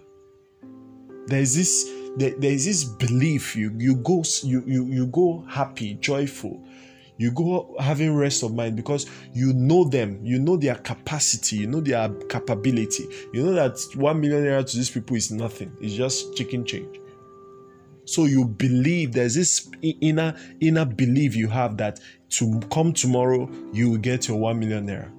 There's 1.28 1.56
this 1.56 1.90
there, 2.16 2.34
there 2.38 2.52
is 2.52 2.66
this 2.66 2.84
belief 2.84 3.56
you 3.56 3.72
you 3.78 3.96
go 3.96 4.24
you, 4.44 4.64
you 4.66 4.86
you 4.86 5.08
go 5.08 5.44
happy 5.48 5.96
joyful. 5.96 6.64
You 7.20 7.32
go 7.32 7.76
having 7.80 8.16
rest 8.16 8.44
of 8.44 8.54
mind 8.54 8.76
because 8.76 9.08
you 9.34 9.52
know 9.54 9.84
them. 9.84 10.20
You 10.24 10.38
know 10.38 10.56
their 10.56 10.76
capacity. 10.76 11.58
You 11.58 11.68
know 11.68 11.82
their 11.82 12.10
capability. 12.30 13.08
You 13.34 13.44
know 13.44 13.54
that 13.54 13.80
one 13.96 14.22
million 14.22 14.44
naira 14.44 14.70
to 14.70 14.78
these 14.78 14.92
people 14.92 15.16
is 15.16 15.32
nothing. 15.32 15.76
It's 15.82 15.96
just 15.96 16.36
chicken 16.36 16.64
change. 16.64 17.00
So 18.06 18.26
you 18.26 18.46
believe 18.46 19.14
there's 19.14 19.36
this 19.36 19.70
inner 19.82 20.36
inner 20.62 20.86
belief 20.86 21.36
you 21.36 21.48
have 21.50 21.78
that 21.78 22.00
to 22.30 22.60
come 22.72 22.94
tomorrow 22.94 23.50
you 23.74 23.92
will 23.92 23.98
get 23.98 24.28
your 24.28 24.38
one 24.38 24.60
million 24.60 24.88
naira. 24.88 25.12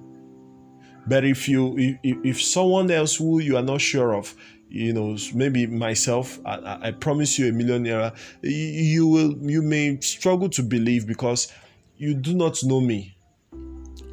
But 1.07 1.25
if 1.25 1.49
you 1.49 1.75
if, 1.77 2.17
if 2.23 2.41
someone 2.41 2.89
else 2.91 3.15
who 3.17 3.39
you 3.39 3.57
are 3.57 3.63
not 3.63 3.81
sure 3.81 4.15
of 4.15 4.33
you 4.69 4.93
know 4.93 5.17
maybe 5.33 5.65
myself 5.65 6.39
I, 6.45 6.77
I, 6.83 6.91
promise 6.91 7.39
you 7.39 7.49
a 7.49 7.51
million 7.51 7.83
naira 7.83 8.15
you 8.43 9.07
will 9.07 9.35
you 9.41 9.61
may 9.63 9.99
struggle 9.99 10.47
to 10.49 10.63
believe 10.63 11.07
because 11.07 11.51
you 11.97 12.13
do 12.13 12.33
not 12.33 12.63
know 12.63 12.79
me. 12.79 13.15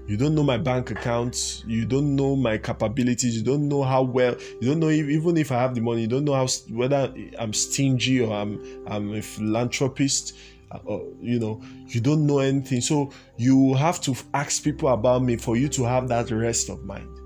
You 0.09 0.16
don't 0.16 0.35
know 0.35 0.42
my 0.42 0.57
bank 0.57 0.90
account 0.90 1.62
you 1.66 1.85
don't 1.85 2.16
know 2.16 2.37
my 2.37 2.59
capabilities. 2.59 3.37
You 3.37 3.45
don't 3.45 3.69
know 3.69 3.83
how 3.83 4.03
well 4.03 4.35
you 4.61 4.69
don't 4.69 4.81
know 4.81 4.88
if, 4.88 5.07
even 5.09 5.37
if 5.37 5.53
i 5.53 5.57
have 5.57 5.75
the 5.75 5.81
money 5.81 6.03
you 6.03 6.07
don't 6.07 6.25
know 6.25 6.35
how 6.35 6.47
whether 6.71 7.12
i'm 7.38 7.53
stingy 7.53 8.21
or 8.21 8.33
i'm 8.33 8.85
i'm 8.87 9.14
a 9.14 9.21
philanthropist 9.21 10.35
uh, 10.71 10.79
or, 10.85 11.07
you 11.21 11.38
know 11.38 11.61
you 11.88 12.01
don't 12.01 12.27
know 12.27 12.38
anything. 12.38 12.81
So 12.81 13.11
you 13.37 13.75
have 13.75 14.01
to 14.03 14.16
ask 14.33 14.62
people 14.62 14.88
about 14.88 15.23
me 15.23 15.37
for 15.37 15.57
you 15.57 15.69
to 15.69 15.85
have 15.85 16.09
that 16.09 16.31
rest 16.31 16.71
of 16.71 16.85
mind 16.85 17.26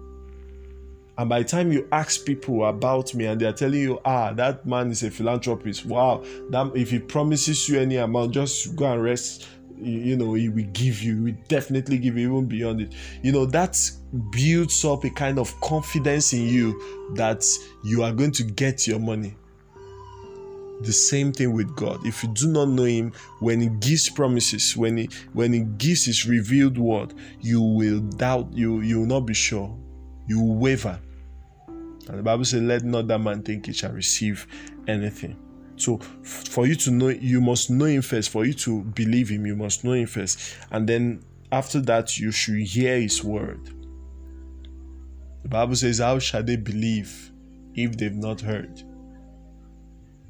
and 1.21 1.29
by 1.29 1.43
the 1.43 1.45
time 1.45 1.71
you 1.71 1.87
ask 1.93 2.25
people 2.25 2.65
about 2.65 3.13
me 3.15 3.27
and 3.27 3.39
they're 3.39 3.53
telling 3.53 3.79
you, 3.79 4.01
ah, 4.07 4.33
that 4.33 4.65
man 4.65 4.91
is 4.91 5.03
a 5.03 5.11
philanthropist, 5.11 5.85
wow, 5.85 6.25
that 6.49 6.73
if 6.75 6.93
he 6.93 6.99
promises 6.99 7.69
you 7.69 7.79
any 7.79 7.97
amount, 7.97 8.33
just 8.33 8.75
go 8.75 8.91
and 8.91 9.03
rest. 9.03 9.47
You 9.77 10.17
know, 10.17 10.33
he 10.33 10.49
will 10.49 10.65
give 10.73 11.03
you, 11.03 11.17
he 11.17 11.33
will 11.33 11.39
definitely 11.49 11.99
give 11.99 12.17
you 12.17 12.31
even 12.31 12.47
beyond 12.47 12.81
it. 12.81 12.95
You 13.21 13.33
know, 13.33 13.45
that 13.45 13.77
builds 14.31 14.83
up 14.83 15.05
a 15.05 15.11
kind 15.11 15.39
of 15.39 15.61
confidence 15.61 16.33
in 16.33 16.49
you 16.49 17.13
that 17.17 17.45
you 17.85 18.03
are 18.03 18.13
going 18.13 18.33
to 18.33 18.43
get 18.43 18.87
your 18.87 18.99
money. 18.99 19.37
The 20.81 20.93
same 20.95 21.35
thing 21.35 21.53
with 21.53 21.77
god. 21.77 22.07
If 22.07 22.23
you 22.23 22.31
do 22.31 22.49
not 22.49 22.71
know 22.71 22.85
him 22.85 23.13
when 23.41 23.61
he 23.61 23.69
gives 23.69 24.09
promises 24.09 24.75
when 24.75 24.97
he 24.97 25.11
when 25.35 25.53
he 25.53 25.61
gives 25.77 26.07
his 26.07 26.27
revealed 26.27 26.79
word 26.79 27.13
you 27.43 27.61
will 27.61 28.01
doubt 28.01 28.51
you 28.55 28.81
you 28.81 29.01
will 29.01 29.07
not 29.07 29.27
be 29.27 29.35
sure. 29.35 29.77
You 30.27 30.41
will 30.41 30.55
waver 30.55 30.99
and 32.09 32.19
the 32.19 32.23
Bible 32.23 32.45
says, 32.45 32.63
Let 32.63 32.85
not 32.85 33.09
that 33.09 33.19
man 33.19 33.43
think 33.43 33.67
he 33.67 33.73
shall 33.73 33.93
receive 33.93 34.47
anything. 34.89 35.37
So, 35.77 35.99
for 36.23 36.67
you 36.67 36.75
to 36.77 36.91
know, 36.91 37.09
you 37.09 37.41
must 37.41 37.71
know 37.71 37.87
him 37.87 38.03
first. 38.03 38.31
For 38.31 38.45
you 38.45 38.53
to 38.55 38.83
believe 38.83 39.29
him, 39.31 39.47
you 39.47 39.57
must 39.57 39.85
know 39.85 39.93
him 39.93 40.07
first. 40.07 40.57
And 40.71 40.89
then 40.89 41.23
after 41.53 41.81
that, 41.83 42.19
you 42.19 42.33
should 42.33 42.61
hear 42.61 43.01
his 43.01 43.25
word. 43.25 43.71
The 45.43 45.49
Bible 45.49 45.77
says, 45.77 45.99
How 45.99 46.19
shall 46.19 46.43
they 46.43 46.57
believe 46.57 47.31
if 47.75 47.97
they've 47.97 48.15
not 48.15 48.41
heard? 48.41 48.83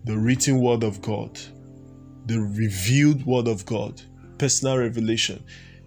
the 0.05 0.17
written 0.17 0.61
word 0.61 0.83
of 0.83 1.03
God, 1.03 1.39
the 2.27 2.41
revealed 2.41 3.25
word 3.27 3.49
of 3.49 3.65
God, 3.67 4.01
personal 4.39 4.79
revelation, 4.79 5.43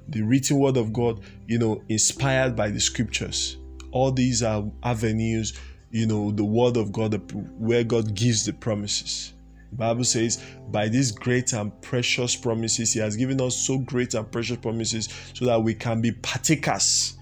the 0.09 0.21
written 0.21 0.59
word 0.59 0.77
of 0.77 0.93
God, 0.93 1.21
you 1.47 1.57
know, 1.57 1.81
inspired 1.89 2.55
by 2.55 2.69
the 2.69 2.79
scriptures. 2.79 3.57
All 3.91 4.11
these 4.11 4.43
are 4.43 4.63
avenues, 4.83 5.53
you 5.93 6.07
know, 6.07 6.31
the 6.31 6.43
word 6.43 6.75
of 6.75 6.91
God 6.91 7.13
where 7.59 7.83
God 7.83 8.15
gives 8.15 8.45
the 8.45 8.51
promises. 8.51 9.33
The 9.69 9.77
Bible 9.77 10.03
says, 10.03 10.43
by 10.71 10.87
these 10.89 11.11
great 11.11 11.53
and 11.53 11.71
precious 11.81 12.35
promises, 12.35 12.93
He 12.93 12.99
has 12.99 13.15
given 13.15 13.39
us 13.39 13.55
so 13.55 13.77
great 13.77 14.15
and 14.15 14.29
precious 14.31 14.57
promises 14.57 15.07
so 15.35 15.45
that 15.45 15.61
we 15.61 15.75
can 15.75 16.01
be 16.01 16.11
partakers 16.11 17.17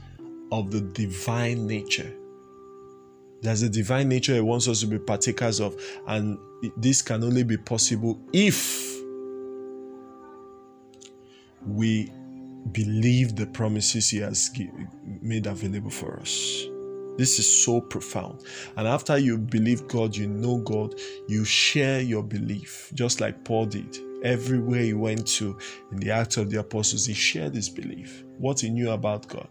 of 0.53 0.71
the 0.71 0.79
divine 0.79 1.67
nature. 1.67 2.13
There's 3.41 3.61
a 3.61 3.69
divine 3.69 4.07
nature 4.07 4.35
He 4.35 4.41
wants 4.41 4.69
us 4.69 4.79
to 4.81 4.87
be 4.87 4.99
partakers 4.99 5.59
of, 5.59 5.75
and 6.07 6.37
this 6.77 7.01
can 7.01 7.25
only 7.25 7.43
be 7.43 7.57
possible 7.57 8.17
if 8.31 9.01
we 11.67 12.09
believe 12.71 13.35
the 13.35 13.47
promises 13.47 14.09
He 14.09 14.19
has 14.19 14.49
made 15.21 15.45
available 15.45 15.89
for 15.89 16.17
us. 16.21 16.67
This 17.17 17.39
is 17.39 17.63
so 17.63 17.81
profound. 17.81 18.43
And 18.77 18.87
after 18.87 19.17
you 19.17 19.37
believe 19.37 19.87
God, 19.87 20.15
you 20.15 20.27
know 20.27 20.59
God, 20.59 20.95
you 21.27 21.45
share 21.45 22.01
your 22.01 22.23
belief, 22.23 22.91
just 22.93 23.21
like 23.21 23.43
Paul 23.43 23.65
did. 23.65 23.97
Everywhere 24.23 24.81
he 24.81 24.93
went 24.93 25.27
to 25.27 25.57
in 25.91 25.97
the 25.97 26.11
Acts 26.11 26.37
of 26.37 26.49
the 26.49 26.59
Apostles, 26.59 27.05
he 27.05 27.13
shared 27.13 27.55
his 27.55 27.69
belief, 27.69 28.23
what 28.37 28.59
he 28.59 28.69
knew 28.69 28.91
about 28.91 29.27
God, 29.27 29.49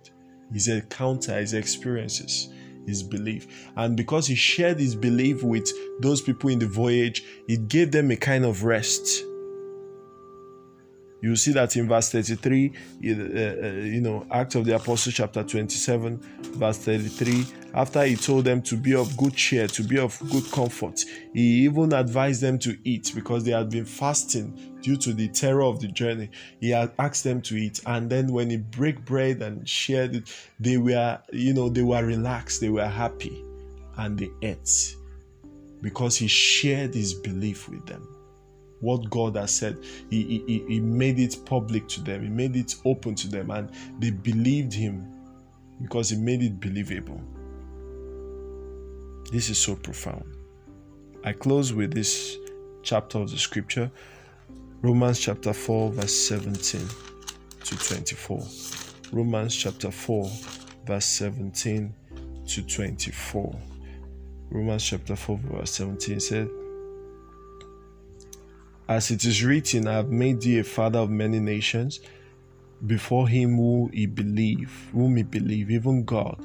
his 0.52 0.68
encounter, 0.68 1.38
his 1.38 1.54
experiences 1.54 2.52
his 2.86 3.02
belief. 3.02 3.70
And 3.76 3.96
because 3.96 4.26
he 4.26 4.34
shared 4.34 4.80
his 4.80 4.94
belief 4.94 5.42
with 5.42 5.70
those 6.00 6.20
people 6.20 6.50
in 6.50 6.58
the 6.58 6.66
voyage, 6.66 7.22
it 7.48 7.68
gave 7.68 7.92
them 7.92 8.10
a 8.10 8.16
kind 8.16 8.44
of 8.44 8.64
rest. 8.64 9.24
You 11.22 11.36
see 11.36 11.52
that 11.52 11.76
in 11.76 11.86
verse 11.86 12.10
33, 12.10 12.72
uh, 12.72 13.10
uh, 13.10 13.70
you 13.82 14.00
know, 14.00 14.26
Act 14.30 14.54
of 14.54 14.64
the 14.64 14.74
Apostle, 14.74 15.12
chapter 15.12 15.42
27, 15.42 16.18
verse 16.54 16.78
33. 16.78 17.46
After 17.74 18.04
he 18.04 18.16
told 18.16 18.46
them 18.46 18.62
to 18.62 18.76
be 18.76 18.94
of 18.94 19.16
good 19.16 19.34
cheer, 19.34 19.68
to 19.68 19.82
be 19.84 19.98
of 19.98 20.18
good 20.30 20.50
comfort, 20.50 21.00
he 21.34 21.64
even 21.64 21.92
advised 21.92 22.40
them 22.40 22.58
to 22.60 22.76
eat 22.84 23.12
because 23.14 23.44
they 23.44 23.52
had 23.52 23.70
been 23.70 23.84
fasting 23.84 24.78
due 24.80 24.96
to 24.96 25.12
the 25.12 25.28
terror 25.28 25.62
of 25.62 25.80
the 25.80 25.88
journey. 25.88 26.30
He 26.58 26.70
had 26.70 26.92
asked 26.98 27.24
them 27.24 27.42
to 27.42 27.56
eat, 27.56 27.80
and 27.86 28.10
then 28.10 28.32
when 28.32 28.50
he 28.50 28.56
break 28.56 29.04
bread 29.04 29.42
and 29.42 29.68
shared 29.68 30.16
it, 30.16 30.34
they 30.58 30.78
were, 30.78 31.20
you 31.32 31.52
know, 31.52 31.68
they 31.68 31.82
were 31.82 32.04
relaxed, 32.04 32.60
they 32.60 32.70
were 32.70 32.88
happy, 32.88 33.44
and 33.98 34.18
they 34.18 34.30
ate 34.42 34.96
because 35.82 36.16
he 36.16 36.26
shared 36.26 36.94
his 36.94 37.14
belief 37.14 37.68
with 37.68 37.86
them 37.86 38.19
what 38.80 39.08
God 39.10 39.36
has 39.36 39.54
said. 39.54 39.78
He, 40.10 40.42
he, 40.46 40.64
he 40.68 40.80
made 40.80 41.18
it 41.18 41.36
public 41.44 41.88
to 41.88 42.00
them, 42.00 42.22
He 42.22 42.28
made 42.28 42.56
it 42.56 42.74
open 42.84 43.14
to 43.16 43.28
them, 43.28 43.50
and 43.50 43.70
they 43.98 44.10
believed 44.10 44.72
Him 44.72 45.06
because 45.82 46.10
He 46.10 46.16
made 46.16 46.42
it 46.42 46.60
believable. 46.60 47.20
This 49.32 49.48
is 49.48 49.58
so 49.58 49.76
profound. 49.76 50.24
I 51.24 51.32
close 51.32 51.72
with 51.72 51.92
this 51.94 52.36
chapter 52.82 53.18
of 53.18 53.30
the 53.30 53.38
scripture 53.38 53.90
Romans 54.82 55.20
chapter 55.20 55.52
4, 55.52 55.92
verse 55.92 56.16
17 56.28 56.88
to 57.64 57.76
24. 57.76 58.42
Romans 59.12 59.54
chapter 59.54 59.90
4, 59.90 60.30
verse 60.86 61.04
17 61.04 61.92
to 62.46 62.62
24. 62.62 63.60
Romans 64.50 64.82
chapter 64.82 65.14
4, 65.14 65.38
verse 65.52 65.70
17 65.72 66.20
said, 66.20 66.48
as 68.90 69.12
it 69.12 69.24
is 69.24 69.44
written, 69.44 69.86
I 69.86 69.92
have 69.94 70.10
made 70.10 70.40
thee 70.40 70.58
a 70.58 70.64
father 70.64 70.98
of 70.98 71.10
many 71.10 71.38
nations, 71.38 72.00
before 72.86 73.28
him 73.28 73.54
who 73.54 73.88
he 73.92 74.06
believe, 74.06 74.90
whom 74.92 75.16
he 75.16 75.22
believe, 75.22 75.70
even 75.70 76.04
God, 76.04 76.44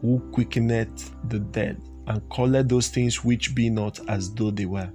who 0.00 0.20
quickeneth 0.30 1.12
the 1.28 1.40
dead, 1.40 1.82
and 2.06 2.22
calleth 2.30 2.68
those 2.68 2.88
things 2.88 3.24
which 3.24 3.56
be 3.56 3.70
not 3.70 3.98
as 4.08 4.32
though 4.34 4.52
they 4.52 4.66
were. 4.66 4.88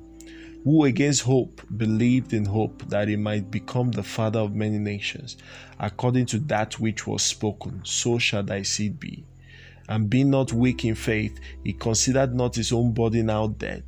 Who 0.64 0.86
against 0.86 1.24
hope 1.24 1.62
believed 1.76 2.32
in 2.32 2.46
hope 2.46 2.88
that 2.88 3.10
he 3.10 3.18
might 3.18 3.52
become 3.52 3.92
the 3.92 4.04
father 4.04 4.40
of 4.40 4.56
many 4.56 4.80
nations, 4.80 5.36
according 5.82 6.28
to 6.28 6.40
that 6.40 6.80
which 6.80 7.06
was 7.06 7.24
spoken, 7.24 7.82
so 7.84 8.18
shall 8.18 8.44
thy 8.44 8.62
seed 8.62 9.02
be. 9.02 9.26
And 9.90 10.10
being 10.10 10.30
not 10.30 10.54
weak 10.54 10.86
in 10.86 10.96
faith, 10.96 11.42
he 11.62 11.74
considered 11.74 12.34
not 12.34 12.56
his 12.56 12.72
own 12.72 12.94
body 12.94 13.22
now 13.22 13.48
dead 13.48 13.84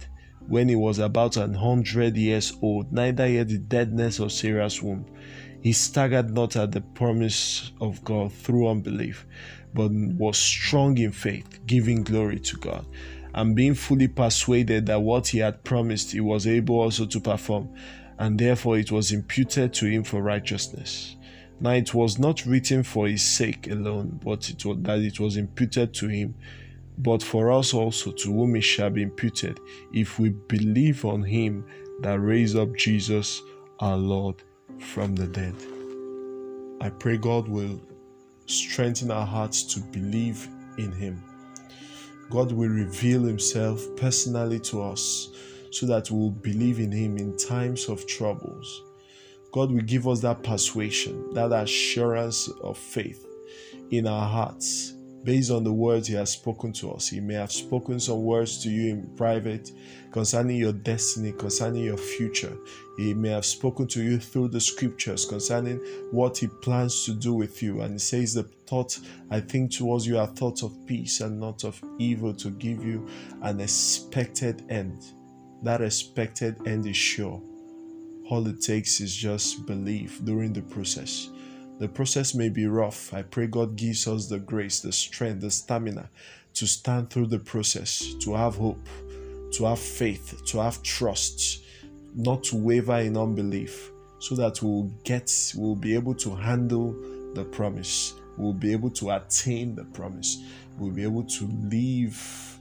when 0.48 0.70
he 0.70 0.76
was 0.76 1.00
about 1.00 1.38
an 1.38 1.54
hundred 1.54 2.18
years 2.18 2.54
old, 2.62 2.92
neither 2.92 3.28
yet 3.28 3.48
the 3.50 3.58
deadness 3.58 4.20
of 4.20 4.32
Sarah's 4.32 4.82
womb. 4.82 5.06
He 5.62 5.74
staggered 5.74 6.34
not 6.34 6.56
at 6.56 6.72
the 6.72 6.82
promise 6.82 7.72
of 7.80 8.04
God 8.04 8.34
through 8.34 8.68
unbelief, 8.68 9.26
but 9.74 9.92
was 9.92 10.38
strong 10.38 10.98
in 10.98 11.12
faith, 11.12 11.60
giving 11.66 12.04
glory 12.04 12.40
to 12.40 12.58
God, 12.58 12.86
and 13.34 13.56
being 13.56 13.76
fully 13.76 14.08
persuaded 14.08 14.88
that 14.88 15.02
what 15.02 15.28
he 15.28 15.40
had 15.40 15.64
promised 15.64 16.12
he 16.12 16.20
was 16.20 16.48
able 16.48 16.80
also 16.80 17.06
to 17.06 17.20
perform, 17.20 17.70
and 18.18 18.40
therefore 18.40 18.78
it 18.78 18.92
was 18.92 19.12
imputed 19.12 19.74
to 19.74 19.86
him 19.86 20.04
for 20.04 20.22
righteousness. 20.22 21.16
Now 21.60 21.72
it 21.72 21.94
was 21.94 22.18
not 22.18 22.46
written 22.46 22.82
for 22.82 23.08
his 23.08 23.22
sake 23.22 23.70
alone, 23.70 24.20
but 24.24 24.50
it 24.50 24.66
was, 24.66 24.78
that 24.82 25.00
it 25.00 25.20
was 25.20 25.38
imputed 25.38 25.94
to 25.96 26.08
him 26.08 26.36
but 26.98 27.24
for 27.24 27.52
us 27.52 27.74
also 27.74 28.12
to 28.12 28.34
whom 28.34 28.56
it 28.56 28.64
shall 28.64 28.90
be 28.90 29.04
imputed, 29.04 29.60
if 29.94 30.20
we 30.20 30.30
believe 30.30 31.06
on 31.06 31.24
him 31.24 31.66
that 32.02 32.20
raised 32.20 32.56
up 32.56 32.76
Jesus 32.76 33.42
our 33.80 33.98
Lord 33.98 34.44
from 34.80 35.16
the 35.16 35.28
dead. 35.28 35.56
I 36.82 36.90
pray 36.90 37.18
God 37.18 37.48
will 37.48 37.80
strengthen 38.46 39.12
our 39.12 39.26
hearts 39.26 39.64
to 39.74 39.80
believe 39.80 40.48
in 40.78 40.92
him. 40.92 41.24
God 42.30 42.52
will 42.52 42.70
reveal 42.70 43.24
himself 43.24 43.86
personally 43.98 44.60
to 44.62 44.82
us 44.82 45.30
so 45.72 45.86
that 45.86 46.10
we 46.10 46.18
will 46.18 46.32
believe 46.32 46.80
in 46.80 46.92
him 46.92 47.18
in 47.18 47.38
times 47.38 47.88
of 47.88 48.06
troubles. 48.08 48.84
God 49.52 49.72
will 49.72 49.82
give 49.82 50.08
us 50.08 50.22
that 50.22 50.44
persuasion, 50.44 51.34
that 51.34 51.52
assurance 51.52 52.50
of 52.64 52.78
faith 52.78 53.26
in 53.90 54.08
our 54.08 54.28
hearts 54.28 54.94
based 55.24 55.52
on 55.52 55.64
the 55.64 55.72
words 55.72 56.08
He 56.08 56.16
has 56.16 56.32
spoken 56.32 56.74
to 56.74 56.92
us. 56.92 57.08
He 57.08 57.20
may 57.20 57.36
have 57.36 57.52
spoken 57.52 58.00
some 58.00 58.24
words 58.24 58.62
to 58.64 58.70
you 58.70 58.92
in 58.92 59.16
private 59.16 59.72
concerning 60.12 60.58
your 60.58 60.74
destiny, 60.74 61.32
concerning 61.32 61.84
your 61.84 61.98
future. 61.98 62.58
He 62.98 63.14
may 63.14 63.30
have 63.30 63.46
spoken 63.46 63.88
to 63.88 64.04
you 64.04 64.20
through 64.20 64.50
the 64.50 64.62
scriptures 64.62 65.26
concerning 65.26 65.78
what 66.12 66.38
He 66.38 66.48
plans 66.48 67.06
to 67.06 67.14
do 67.14 67.34
with 67.34 67.62
you. 67.62 67.82
And 67.82 67.94
He 67.94 68.00
says, 68.00 68.34
The 68.34 68.44
thought 68.44 68.98
I 69.30 69.40
think 69.40 69.72
towards 69.72 70.08
you 70.08 70.18
are 70.18 70.28
thoughts 70.28 70.64
of 70.64 70.74
peace 70.86 71.22
and 71.22 71.40
not 71.40 71.64
of 71.64 71.82
evil 72.00 72.34
to 72.36 72.50
give 72.52 72.84
you 72.84 73.08
an 73.42 73.60
expected 73.60 74.64
end. 74.70 75.04
That 75.64 75.82
expected 75.82 76.56
end 76.66 76.88
is 76.88 76.98
sure. 76.98 77.42
All 78.30 78.48
it 78.48 78.62
takes 78.62 79.02
is 79.02 79.16
just 79.16 79.66
belief 79.66 80.24
during 80.24 80.54
the 80.54 80.62
process. 80.62 81.30
The 81.82 81.88
process 81.88 82.36
may 82.36 82.50
be 82.50 82.68
rough. 82.68 83.12
I 83.12 83.24
pray 83.24 83.48
God 83.48 83.76
gives 83.76 84.08
us 84.08 84.28
the 84.28 84.38
grace, 84.38 84.82
the 84.82 84.92
strength, 84.92 85.42
the 85.42 85.50
stamina 85.50 86.12
to 86.54 86.68
stand 86.68 87.10
through 87.10 87.26
the 87.26 87.40
process, 87.40 88.14
to 88.20 88.36
have 88.36 88.54
hope, 88.54 88.88
to 89.54 89.66
have 89.66 89.80
faith, 89.80 90.44
to 90.46 90.60
have 90.60 90.84
trust, 90.84 91.64
not 92.16 92.44
to 92.44 92.56
waver 92.56 93.00
in 93.00 93.18
unbelief, 93.18 93.90
so 94.20 94.36
that 94.36 94.62
we'll 94.62 94.92
get, 95.04 95.34
we'll 95.56 95.74
be 95.74 95.96
able 95.96 96.14
to 96.14 96.36
handle 96.36 96.96
the 97.34 97.46
promise, 97.46 98.14
we'll 98.38 98.54
be 98.54 98.72
able 98.74 98.92
to 98.92 99.10
attain 99.10 99.74
the 99.74 99.86
promise, 99.86 100.38
we'll 100.78 100.92
be 100.92 101.02
able 101.02 101.24
to 101.24 101.46
live 101.64 102.60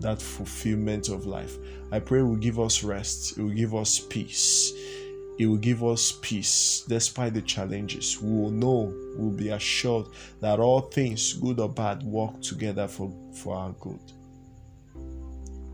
that 0.00 0.20
fulfillment 0.20 1.10
of 1.10 1.26
life. 1.26 1.58
I 1.92 2.00
pray 2.00 2.22
will 2.22 2.34
give 2.34 2.58
us 2.58 2.82
rest, 2.82 3.38
it 3.38 3.42
will 3.42 3.50
give 3.50 3.72
us 3.72 4.00
peace 4.00 4.72
it 5.38 5.46
will 5.46 5.56
give 5.56 5.84
us 5.84 6.18
peace 6.22 6.84
despite 6.88 7.34
the 7.34 7.42
challenges. 7.42 8.20
We 8.20 8.30
will 8.30 8.50
know, 8.50 8.94
we'll 9.16 9.36
be 9.36 9.50
assured 9.50 10.06
that 10.40 10.60
all 10.60 10.80
things, 10.80 11.34
good 11.34 11.60
or 11.60 11.68
bad, 11.68 12.02
work 12.02 12.40
together 12.40 12.88
for, 12.88 13.12
for 13.34 13.56
our 13.56 13.72
good. 13.72 14.00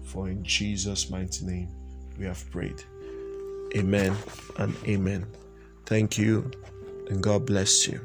For 0.05 0.29
in 0.29 0.43
Jesus' 0.45 1.11
mighty 1.11 1.47
name 1.47 1.69
we 2.19 2.27
have 2.27 2.51
prayed. 2.51 2.83
Amen 3.77 4.15
and 4.59 4.75
amen. 4.87 5.27
Thank 5.87 6.19
you, 6.19 6.51
and 7.09 7.23
God 7.23 7.47
bless 7.47 7.89
you. 7.89 8.05